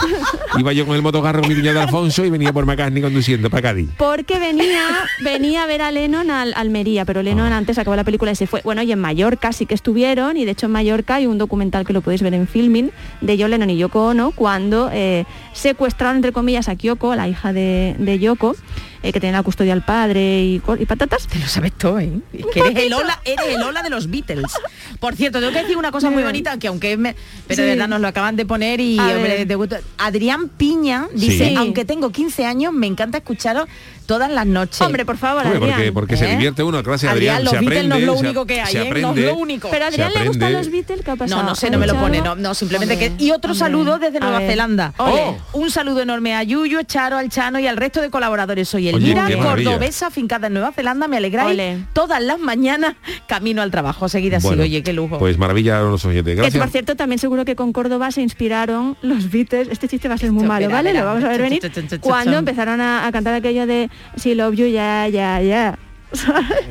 [0.58, 3.50] Iba yo con el motocarro con mi niña de Alfonso y venía por McCartney conduciendo
[3.50, 3.90] para Cádiz.
[3.98, 4.82] porque venía
[5.24, 8.48] venía a ver a Lennon al Almería, pero Lennon antes acabó la película y se
[8.48, 8.62] fue.
[8.64, 11.86] Bueno, y en Mallorca sí que estuvieron, y de hecho en Mallorca hay un documental
[11.86, 12.92] que lo podéis ver en filming
[13.22, 17.54] de John Lennon y Yoko Ono cuando eh, secuestraron entre comillas a Kyoko, la hija
[17.54, 18.56] de, de Yoko,
[19.02, 21.28] eh, que tenía la custodia al padre y, patatas.
[21.28, 22.12] Te lo sabes todo, ¿eh?
[22.34, 24.52] Es que eres el Ola, eres el Ola de los Beatles.
[25.00, 27.16] Por cierto, tengo que decir una cosa muy bonita, que aunque me,
[27.48, 29.48] pero de verdad nos lo acaban de poner y hombre, ver.
[29.48, 29.78] de gusto.
[29.98, 31.56] Adrián Piña dice, Sí.
[31.56, 33.68] aunque tengo 15 años, me encanta escucharos
[34.06, 34.82] todas las noches.
[34.82, 35.94] Hombre, por favor, porque, Adrián.
[35.94, 36.32] porque se ¿Eh?
[36.32, 38.76] divierte uno, gracias a Adrián, Adrián, los se Beatles no es lo único que hay,
[38.76, 38.90] ¿eh?
[39.02, 39.70] No es lo único.
[39.70, 41.44] Pero a Adrián le gustan los Beatles, ¿qué ha pasado?
[41.44, 43.14] No, no sé, no me lo pone, no, no, simplemente que...
[43.20, 44.40] Y otro Hombre, saludo desde Nueva.
[44.40, 44.94] Zelanda.
[44.98, 45.38] Ole.
[45.54, 48.68] Un saludo enorme a Yuyu, Charo, al Chano y al resto de colaboradores.
[48.68, 49.72] Soy Oye, Elvira, maravilla.
[49.72, 51.86] cordobesa, afincada en Nueva Zelanda, me alegráis Ole.
[51.94, 52.96] todas las mañanas
[53.28, 54.10] camino al trabajo.
[54.10, 55.18] Seguida así, Bueno, oye, qué lujo.
[55.20, 56.36] Pues maravilla a los oyentes.
[56.36, 56.62] Que Gracias.
[56.62, 59.68] por cierto también seguro que con Córdoba se inspiraron los Beatles.
[59.72, 60.94] Este chiste va a ser muy malo, ¿vale?
[60.94, 61.62] Lo vamos a ver venir.
[62.02, 65.78] Cuando empezaron a, a cantar aquello de Si love you, ya, ya, ya.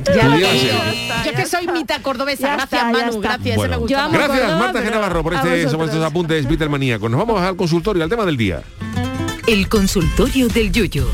[0.05, 3.71] Ya lo Podría que yo, que soy mitad cordobesa, Ya gracias está, Manu, gracias, Bueno,
[3.75, 4.07] me gusta.
[4.09, 7.09] Gracias Córdoba, Marta Genavarro por este, estos apuntes Beatlemaníacos.
[7.09, 8.61] Nos vamos al consultorio, al tema del día.
[9.47, 11.07] El consultorio del Yuyo.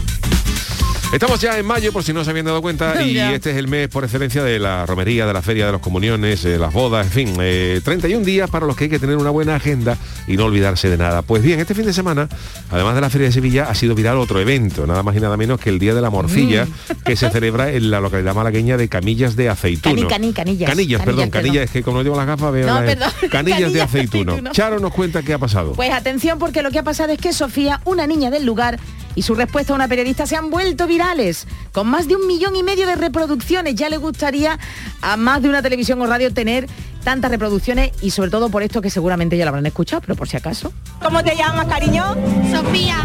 [1.16, 3.34] Estamos ya en mayo, por si no se habían dado cuenta, y Ya.
[3.34, 6.43] este es el mes por excelencia de la romería, de la feria de los comuniones,
[6.43, 9.30] eh, las bodas, en fin, eh, 31 días para los que hay que tener una
[9.30, 9.97] buena agenda
[10.28, 11.22] y no olvidarse de nada.
[11.22, 12.28] Pues bien, este fin de semana,
[12.70, 15.38] además de la Feria de Sevilla, ha sido viral otro evento, nada más y nada
[15.38, 16.68] menos que el Día de la Morcilla,
[17.05, 19.95] que se celebra en la localidad malagueña de Camillas de Aceituno.
[19.95, 20.70] Cani, cani, canillas.
[20.70, 21.43] Canillas, perdón, Canillas, perdón.
[21.43, 22.84] canillas, es que como no llevo las gafas veo No, las-.
[22.97, 24.32] Canillas de Canillas de aceituno.
[24.34, 24.51] aceituno.
[24.51, 25.72] Charo nos cuenta qué ha pasado.
[25.72, 28.80] Pues atención porque lo que ha pasado es que Sofía, una niña del lugar,
[29.16, 32.55] y su respuesta a una periodista se han vuelto virales, con más de un millón
[32.55, 33.76] y medio de reproducciones.
[33.76, 34.59] Ya le gustaría
[35.01, 36.68] a más de una televisión o radio tener
[37.03, 40.28] tantas reproducciones y sobre todo por esto que seguramente ya lo habrán escuchado, pero por
[40.28, 40.74] si acaso.
[41.01, 42.16] ¿Cómo te llamas, cariño?
[42.51, 42.97] Sofía.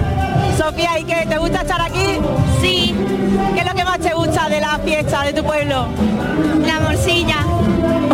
[0.57, 1.27] Sofía, ¿y qué?
[1.29, 2.19] ¿Te gusta estar aquí?
[2.61, 2.95] Sí.
[3.55, 5.87] ¿Qué es lo que más te gusta de la fiesta de tu pueblo?
[6.67, 7.45] La morcilla.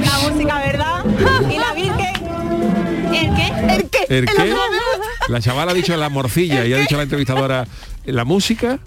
[0.05, 1.05] La música, ¿verdad?
[1.51, 2.17] ¿Y la Virgen?
[3.15, 3.75] ¿El qué?
[3.75, 4.19] ¿El qué?
[4.19, 4.55] ¿El qué?
[5.29, 7.67] La chavala ha dicho la morcilla y ha dicho la entrevistadora
[8.05, 8.79] la música,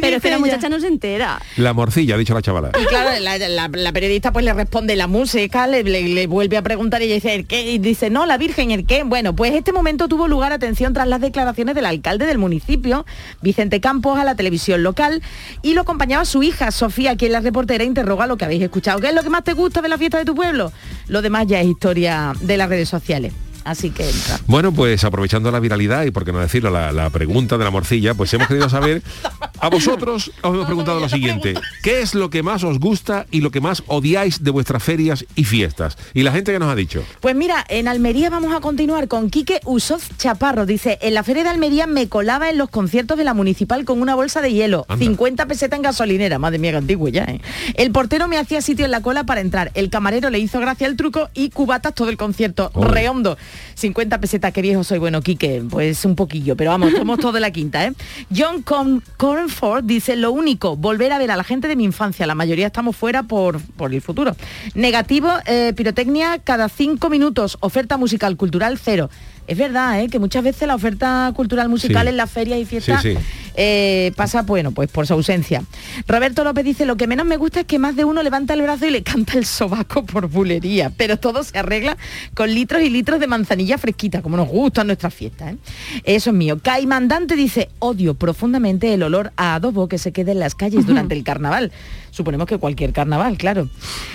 [0.00, 1.40] Pero es que la muchacha no se entera.
[1.56, 2.70] la morcilla, ha dicho la chavala.
[2.80, 6.56] Y claro, la, la- la periodista pues le responde la música, le, le- le vuelve
[6.58, 7.62] a preguntar y ella dice, ¿el qué?
[7.72, 9.02] Y dice, no, la Virgen, ¿el qué?
[9.02, 13.04] Bueno, pues este momento tuvo lugar, atención, tras las declaraciones del alcalde del municipio,
[13.42, 15.22] Vicente Campos, a la televisión local,
[15.62, 19.00] y lo acompañaba su hija, Sofía, quien la reportera interroga lo que habéis escuchado.
[19.00, 20.72] ¿Qué es lo que más te gusta de la fiesta de tu pueblo?
[21.08, 23.32] Lo demás ya es historia de las redes sociales.
[23.64, 24.40] Así que entra.
[24.46, 27.70] Bueno, pues aprovechando la viralidad y por qué no decirlo, la, la pregunta de la
[27.70, 29.02] morcilla, pues hemos querido saber,
[29.60, 33.40] a vosotros os hemos preguntado lo siguiente, ¿qué es lo que más os gusta y
[33.40, 35.96] lo que más odiáis de vuestras ferias y fiestas?
[36.14, 37.04] Y la gente que nos ha dicho.
[37.20, 40.66] Pues mira, en Almería vamos a continuar con Quique Usoz Chaparro.
[40.66, 44.00] Dice, en la feria de Almería me colaba en los conciertos de la municipal con
[44.00, 45.04] una bolsa de hielo, Anda.
[45.04, 47.40] 50 pesetas en gasolinera, madre mía, que antiguo ya, ¿eh?
[47.74, 50.86] El portero me hacía sitio en la cola para entrar, el camarero le hizo gracia
[50.86, 53.36] el truco y cubatas todo el concierto, rehondo.
[53.74, 57.40] 50 pesetas, qué viejo soy, bueno, Quique, pues un poquillo, pero vamos, somos todos de
[57.40, 57.92] la quinta, ¿eh?
[58.36, 62.26] John Con Cornford dice, lo único, volver a ver a la gente de mi infancia,
[62.26, 64.36] la mayoría estamos fuera por, por el futuro.
[64.74, 69.10] Negativo, eh, pirotecnia cada cinco minutos, oferta musical cultural cero.
[69.50, 70.08] Es verdad, ¿eh?
[70.08, 72.08] que muchas veces la oferta cultural musical Sí.
[72.10, 73.18] en las ferias y fiestas Sí, sí.
[73.56, 75.64] eh, pasa, bueno, pues por su ausencia.
[76.06, 78.62] Roberto López dice, lo que menos me gusta es que más de uno levanta el
[78.62, 81.96] brazo y le canta el sobaco por bulería, pero todo se arregla
[82.34, 85.54] con litros y litros de manzanilla fresquita, como nos gustan nuestras fiestas.
[85.54, 85.56] ¿eh?
[86.04, 86.60] Eso es mío.
[86.62, 91.16] Caimandante dice, odio profundamente el olor a adobo que se queda en las calles durante
[91.16, 91.72] el carnaval.
[92.12, 93.68] Suponemos que cualquier carnaval, claro.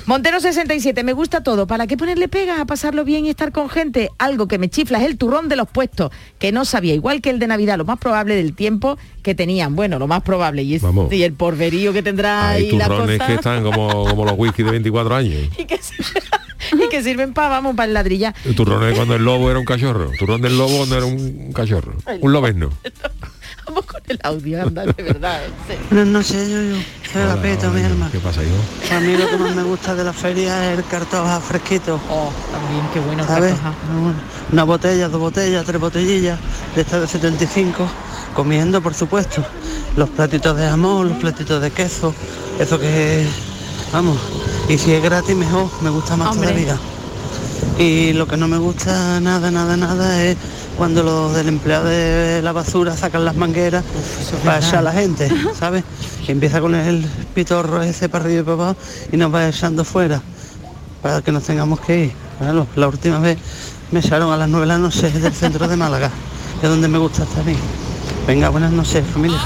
[0.05, 1.65] Montero 67, me gusta todo.
[1.65, 4.11] ¿Para qué ponerle pegas a pasarlo bien y estar con gente?
[4.17, 7.29] Algo que me chifla es el turrón de los puestos, que no sabía, igual que
[7.31, 9.75] el de Navidad, lo más probable del tiempo que tenían.
[9.75, 10.63] Bueno, lo más probable.
[10.63, 14.35] Y, es- y el porverío que tendrá Hay la turrones que están como, como los
[14.37, 15.41] whisky de 24 años.
[15.57, 16.23] y, que sirven,
[16.85, 18.33] y que sirven para, vamos, para el ladrilla.
[18.45, 20.11] El turrón es cuando el lobo era un cachorro.
[20.19, 21.93] Turrón del lobo cuando era un cachorro.
[22.21, 22.69] Un lobezno.
[23.67, 25.41] Vamos con el audio, anda, de verdad.
[25.67, 25.75] Sí.
[25.89, 26.75] Buenas noches, Yuyu.
[27.11, 28.11] Soy Agapito, mi hermano.
[28.11, 28.95] ¿Qué pasa, hijo?
[28.95, 31.99] A mí lo que más me gusta de la feria es el cartoja fresquito.
[32.09, 33.53] Oh, también, qué bueno ¿Sabes?
[33.53, 33.73] cartoja.
[33.99, 34.13] Una-
[34.51, 36.37] Una botella, dos botellas, tres botellillas,
[36.75, 37.87] de estas de 75,
[38.35, 39.43] comiendo, por supuesto.
[39.97, 42.13] Los platitos de jamón, los platitos de queso,
[42.59, 43.27] eso que es,
[43.91, 44.17] vamos,
[44.69, 46.49] y si es gratis mejor, me gusta más Hombre.
[46.49, 46.77] todavía.
[47.79, 50.37] Y lo que no me gusta nada, nada, nada es
[50.77, 53.83] cuando los del empleado de la basura sacan las mangueras
[54.43, 55.83] para echar a la gente, ¿sabes?
[56.25, 58.75] Que empieza con el pitorro ese para arriba y para abajo
[59.11, 60.21] y nos va echando fuera
[61.01, 62.13] para que nos tengamos que ir.
[62.39, 63.37] Bueno, la última vez
[63.91, 66.09] me echaron a las 9 de la noche del centro de Málaga,
[66.59, 67.55] que es donde me gusta estar a mí.
[68.27, 69.39] Venga, buenas noches, familia.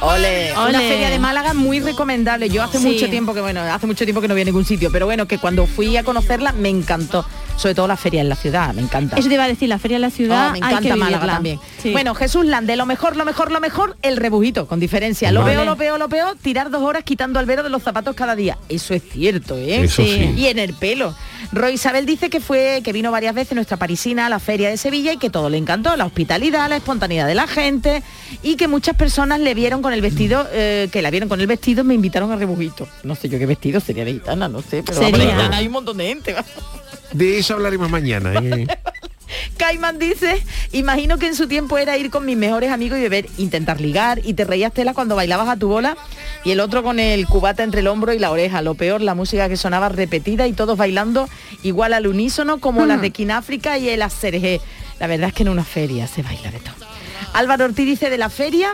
[0.00, 0.78] Ole, una Ole.
[0.88, 2.48] feria de Málaga muy recomendable.
[2.48, 2.86] Yo hace Sí.
[2.86, 5.26] mucho tiempo que bueno, hace mucho tiempo que no voy a ningún sitio, pero bueno,
[5.26, 7.24] que cuando fui a conocerla me encantó.
[7.56, 9.16] Sobre todo la feria en la ciudad, me encanta.
[9.16, 10.88] Eso te iba a decir, la feria de la ciudad Oh, me hay encanta que
[10.96, 11.32] Málaga vivirla.
[11.34, 11.60] también.
[11.80, 11.92] Sí.
[11.92, 15.30] Bueno, Jesús Lande, lo mejor, lo mejor, lo mejor, el rebujito, con diferencia.
[15.30, 15.52] Lo Vale.
[15.54, 18.58] veo, lo veo, lo veo, tirar dos horas quitando albero de los zapatos cada día.
[18.68, 19.84] Eso es cierto, ¿eh?
[19.84, 20.34] Eso sí.
[20.36, 21.14] Y en el pelo.
[21.52, 24.76] Roy Isabel dice que fue, que vino varias veces nuestra parisina a la feria de
[24.76, 28.02] Sevilla y que todo le encantó, la hospitalidad, la espontaneidad de la gente
[28.42, 31.46] y que muchas personas le vieron con el vestido, eh, que la vieron con el
[31.46, 32.86] vestido, me invitaron a rebujito.
[33.02, 35.34] No sé yo qué vestido, sería de gitana, no sé, pero vamos, Sería.
[35.34, 36.34] gitana hay un montón de gente.
[37.12, 38.34] De eso hablaremos mañana.
[38.34, 38.66] ¿eh?
[39.56, 40.42] Cayman dice,
[40.72, 44.20] imagino que en su tiempo era ir con mis mejores amigos y beber, intentar ligar
[44.24, 45.96] y te reías tela cuando bailabas a tu bola
[46.44, 48.62] y el otro con el cubata entre el hombro y la oreja.
[48.62, 51.28] Lo peor, la música que sonaba repetida y todos bailando
[51.62, 54.60] igual al unísono como las de Kináfrica y el Aserje.
[55.00, 56.74] La verdad es que en una feria se baila de todo.
[57.32, 58.72] Álvaro Ortiz dice de la feria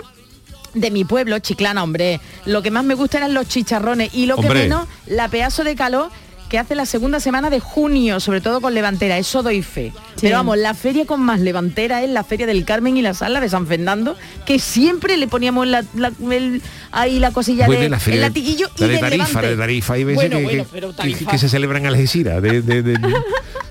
[0.74, 2.20] de mi pueblo, Chiclana, hombre.
[2.46, 5.74] Lo que más me gusta eran los chicharrones y lo que menos, la pedazo de
[5.76, 6.10] calor
[6.48, 9.92] que hace la segunda semana de junio, sobre todo con levantera, eso doy fe.
[10.20, 13.40] Pero vamos, la feria con más levantera es la feria del Carmen y la sala
[13.40, 14.16] de San Fernando,
[14.46, 16.62] que siempre le poníamos la, la- el-
[16.92, 19.56] ahí la cosilla Bueno, de la feria el latiguillo la y de Tarifa, la de
[19.56, 21.30] Tarifa, hay veces Bueno, que, bueno, que- pero que- Tarifa.
[21.30, 22.98] que se celebran en Algeciras, de, de- de-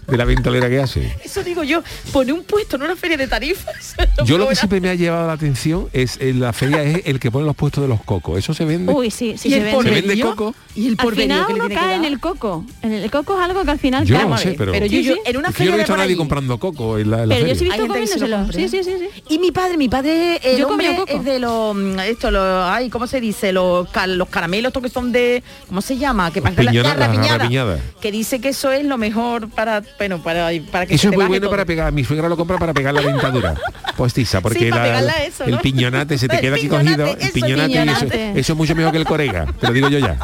[0.07, 1.13] de la ventolera que hace.
[1.23, 3.95] Eso digo yo, pone un puesto en una feria de tarifas.
[4.25, 7.19] Yo lo que siempre me ha llevado la atención es en la feria es el
[7.19, 8.39] que pone los puestos de los cocos.
[8.39, 8.91] Eso se vende.
[8.91, 9.83] Uy, sí, sí ¿Y se el vende.
[9.83, 10.55] ¿Se vende coco?
[10.75, 12.65] Y el Al porvenir final que uno cae en el coco.
[12.81, 14.25] En el coco es algo que al final Yo cae.
[14.27, 17.11] no sé, pero, pero yo, yo en una feria no he de comprando coco en
[17.11, 17.83] la, en la Pero yo sí he feria.
[17.83, 18.37] visto Hay gente que se lo comiéndoselo.
[18.37, 19.33] compra, Sí, sí, sí, sí.
[19.35, 21.17] Y mi padre, mi padre, el Yo hombre comido coco.
[21.19, 23.51] es de los, mm, esto, los, ay, ¿cómo se dice?
[23.51, 26.31] Los, ca- los caramelos, estos que son de, ¿cómo se llama?
[26.31, 27.79] Que parece la- piñona- la la rapiñada.
[28.01, 31.15] Que dice que eso es lo mejor para, bueno, para, para que Eso se es
[31.15, 31.51] muy bueno todo.
[31.51, 31.91] para pegar.
[31.91, 33.55] Mi suegra lo compra para pegar la dentadura
[33.97, 34.99] postiza, porque Sí, la-
[35.45, 37.05] el piñonate se te queda aquí cogido.
[37.05, 38.39] eso, El piñonate, y eso, piñonate.
[38.39, 39.45] eso es mucho mejor que el corega.
[39.59, 40.17] Te lo digo yo ya.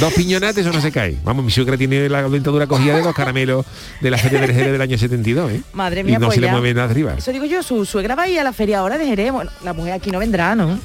[0.00, 1.18] Dos piñonates, eso no se cae.
[1.24, 3.66] Vamos, mi suegra tiene la dentadura cogida de dos caramelos
[4.00, 5.57] de la feria del año 72, ¿eh?
[5.72, 7.14] Madre mía, y no pues se le mueve nada arriba.
[7.16, 9.32] Eso digo yo, su suegra va a ir a la feria ahora de Jerez.
[9.32, 10.78] Bueno, la mujer aquí no vendrá, ¿no?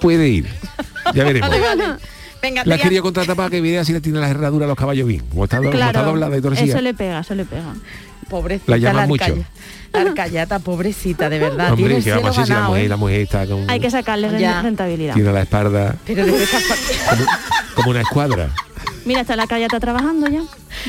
[0.00, 0.46] Puede ir.
[1.14, 1.48] Ya veremos.
[1.50, 1.84] Vale, vale.
[2.42, 2.84] Venga, La tía.
[2.84, 5.22] quería contratar para que vea si le tiene las herraduras a los caballos bien.
[5.30, 6.66] Como está, como está Claro, doblada y torcida.
[6.74, 7.74] eso le pega, eso le pega.
[8.28, 9.44] Pobrecita La llaman arcaya- mucho.
[9.92, 11.70] La arcayata, pobrecita, de verdad.
[11.72, 12.88] Hombre, tiene el que vamos a cielo decir si la ganado, mujer, ¿eh?
[12.88, 14.62] la mujer está con, Hay que sacarle ren- Ya.
[14.62, 15.14] rentabilidad.
[15.14, 16.74] tiene la espalda Pero fa-
[17.16, 17.24] como,
[17.74, 18.50] como una escuadra.
[19.06, 20.42] Mira, está la calle está trabajando ya.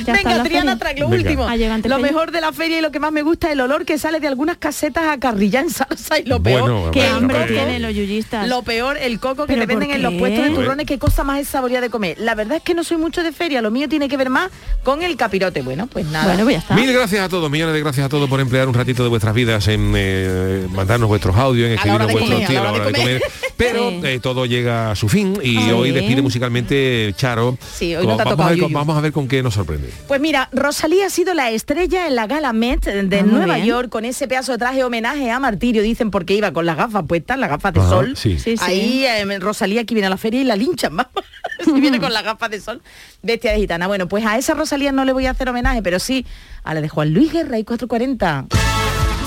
[0.05, 1.23] Venga, Triana track lo Venga.
[1.29, 1.47] último.
[1.87, 3.85] Lo que mejor de la feria y lo que más me gusta es el olor
[3.85, 6.61] que sale de algunas casetas a carrilla en salsa y lo peor.
[6.61, 8.47] Bueno, Qué Bueno, hambre tienen los yuyistas.
[8.47, 11.23] Lo peor, el coco que ¿Pero te venden en los puestos de turrones, qué cosa
[11.23, 12.17] más es saboría de comer.
[12.19, 14.49] La verdad es que no soy mucho de feria, lo mío tiene que ver más
[14.83, 15.61] con el capirote.
[15.61, 16.25] Bueno, pues nada.
[16.25, 16.75] Bueno, pues ya está.
[16.75, 19.33] Mil gracias a todos, millones de gracias a todos por emplear un ratito de vuestras
[19.33, 23.21] vidas en eh, mandarnos vuestros audios, en escribirnos vuestros tíos a la hora de comer.
[23.57, 24.01] Pero Sí.
[24.03, 27.57] eh, todo llega a su fin y hoy despide musicalmente Charo.
[27.75, 28.77] Sí, hoy no te ha vamos, tocado a ver, con- Yuyu.
[28.77, 29.76] vamos a ver con qué nos sorprende.
[30.07, 33.67] Pues mira, Rosalía ha sido la estrella en la gala Met de Ah, Nueva bien.
[33.67, 37.03] York con ese pedazo de traje homenaje a Martirio, dicen porque iba con las gafas
[37.07, 38.15] puestas, las gafas de Ajá, sol.
[38.17, 38.37] sí.
[38.39, 38.63] Sí, sí.
[38.63, 41.11] Ahí eh, Rosalía que viene a la feria y la linchan, vamos.
[41.65, 42.81] Si viene con las gafas de sol,
[43.23, 43.87] bestia de gitana.
[43.87, 46.23] Bueno, pues a esa Rosalía no le voy a hacer homenaje, pero sí
[46.63, 48.45] a la de Juan Luis Guerra y 440.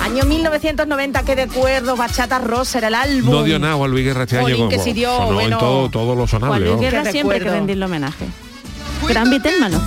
[0.03, 3.31] Año 1990, que de acuerdo, Bachata Rosa era el álbum.
[3.33, 4.69] No dio nada Juan Luis Guerra este Jolín, año.
[4.69, 5.59] que sí dio, bueno.
[5.59, 6.67] todo, todo lo sonable.
[6.69, 6.81] Juan Luis.
[6.81, 8.27] Guerra Qué siempre hay que rendirle homenaje.
[9.09, 9.81] Gran Vitelmano.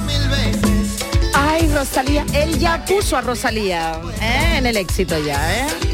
[1.34, 4.58] Ay, Rosalía, él ya puso a Rosalía ¿eh?
[4.58, 5.93] en el éxito ya, ¿eh?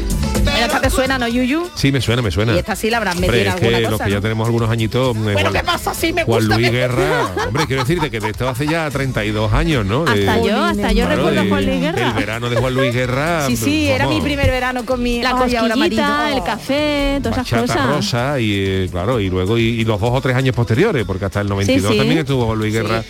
[0.66, 1.68] Esta te suena, ¿no, Yuyu?
[1.74, 2.54] Sí, me suena, me suena.
[2.54, 4.16] Y esta sí la habrán Hombre, metido en es que alguna los cosa, que ya
[4.16, 4.22] ¿no?
[4.22, 5.16] tenemos algunos añitos.
[5.16, 5.94] eh, Bueno, Juan- ¿qué pasa?
[5.94, 6.54] Sí, me Juan gusta.
[6.56, 10.04] Luis me- Guerra, hombre, quiero decirte que de esto hace ya 32 años, ¿no?
[10.04, 12.12] De- Hasta yo, hasta yo Claro, recuerdo de- Juan Luis El Guerra.
[12.12, 13.46] verano de Juan Luis Guerra.
[13.46, 15.22] Sí, sí, era mi primer verano con mi...
[15.22, 17.86] La cosquillita, el café, todas esas cosas.
[17.86, 21.24] rosa y eh, claro y luego y, y los dos o tres años posteriores porque
[21.24, 21.98] hasta el 92 sí.
[21.98, 23.02] también estuvo Juan Luis Guerra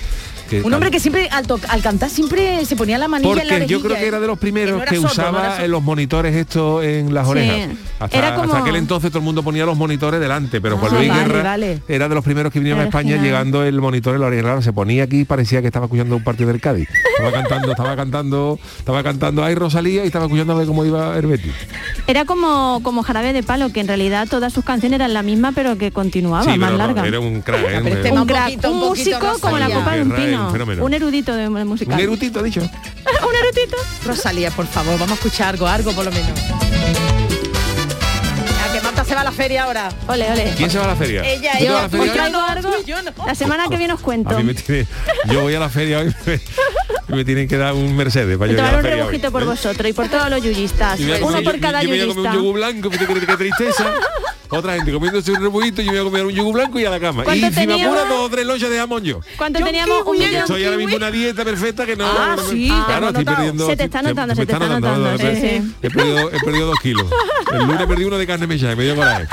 [0.51, 3.42] que Un hombre que siempre al, al cantar siempre se ponía la manilla en la
[3.42, 3.78] porque orejilla.
[3.78, 5.82] yo creo que era de los primeros no era que sordo, usaba era eh, los
[5.82, 7.30] monitores estos en las Sí.
[7.30, 7.68] orejas
[8.01, 10.92] hasta, Era como- hasta aquel entonces todo el mundo ponía los monitores delante pero Juan
[10.94, 11.82] Ah, Luis vale, Guerra vale.
[11.88, 14.61] era de los primeros que vinieron a Era España llegando el monitor en la oreja
[14.62, 17.96] se ponía aquí y parecía que estaba escuchando un partido del Cádiz estaba cantando estaba
[17.96, 21.53] cantando estaba cantando ay Rosalía y estaba escuchando a ver cómo iba el Betis
[22.07, 25.53] Era como, como Jarabe de Palo, que en realidad todas sus canciones eran la misma,
[25.53, 27.07] pero que continuaba, Sí, más pero no, larga.
[27.07, 27.80] era un crack ¿eh?
[27.84, 30.39] pero este un, crack, poquito, un músico como la copa de un pino.
[30.53, 30.84] Fenómeno.
[30.84, 33.76] Un erudito de, de un erudito ha dicho un erudito.
[34.07, 36.30] Rosalía, por favor, vamos a escuchar algo, algo por lo menos.
[38.68, 39.88] A que Marta se va a la feria ahora.
[40.09, 40.55] Ole, ole.
[40.57, 41.22] ¿Quién se va a la feria?
[41.24, 42.70] Ella, ¿Tú te yo, la feria algo.
[42.86, 43.11] yo no.
[43.26, 44.30] La semana que viene os cuento.
[44.34, 44.86] A mí me tiene,
[45.30, 46.14] yo voy a la feria hoy
[47.09, 49.01] y me tienen que dar un Mercedes para a la un feria hoy.
[49.01, 49.47] rebujito por ¿Eh?
[49.47, 51.01] vosotros y por todos los yuyistas.
[51.01, 52.34] Me Uno por yo- cada yo me voy a comer un yuyista.
[52.34, 53.93] yogur blanco, qué tristeza.
[54.51, 56.90] Otra gente comiéndose un rebujito y yo voy a comer un yogur blanco y a
[56.90, 57.22] la cama.
[57.22, 57.96] Y ¿Cuánto si me teníamos?
[57.96, 59.20] apura dos o tres lonchas de jamón yo.
[59.36, 60.03] ¿Cuánto Yo teníamos?
[60.07, 60.34] Un millón.
[60.34, 62.05] Estoy ahora mismo una dieta perfecta que no...
[62.07, 63.66] Ah, sí, claro, estoy perdiendo...
[63.66, 65.34] Se te está notando, se te está notando, ¿verdad?
[65.34, 65.74] sí, sí.
[65.82, 67.07] He perdido, he perdido dos kilos.
[67.53, 69.26] El lunes perdí uno de carne mechada y me dio coraje.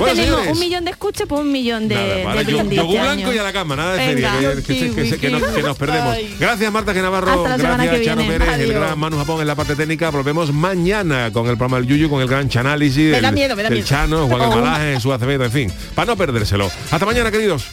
[0.00, 0.52] Que Bueno, tenemos señores.
[0.54, 3.32] un millón de escuchas por un millón de, Nada, para de yo- yogur este blanco
[3.34, 6.16] y a la cama, nada de feria, que, que que que nos, que perdemos.
[6.38, 8.38] Gracias Marta la semana gracias que Chano viene.
[8.38, 8.74] Pérez, el Adiós.
[8.80, 10.10] gran Manu Japón en la parte técnica.
[10.10, 13.84] Volvemos mañana con el programa El Yuyu, con el gran Chanálisis del, miedo, del.
[13.84, 14.44] Chano, Juan Oh.
[14.54, 16.70] Embalaje, Jesús Acevedo, en fin, para no perdérselo.
[16.90, 17.66] Hasta mañana, queridos.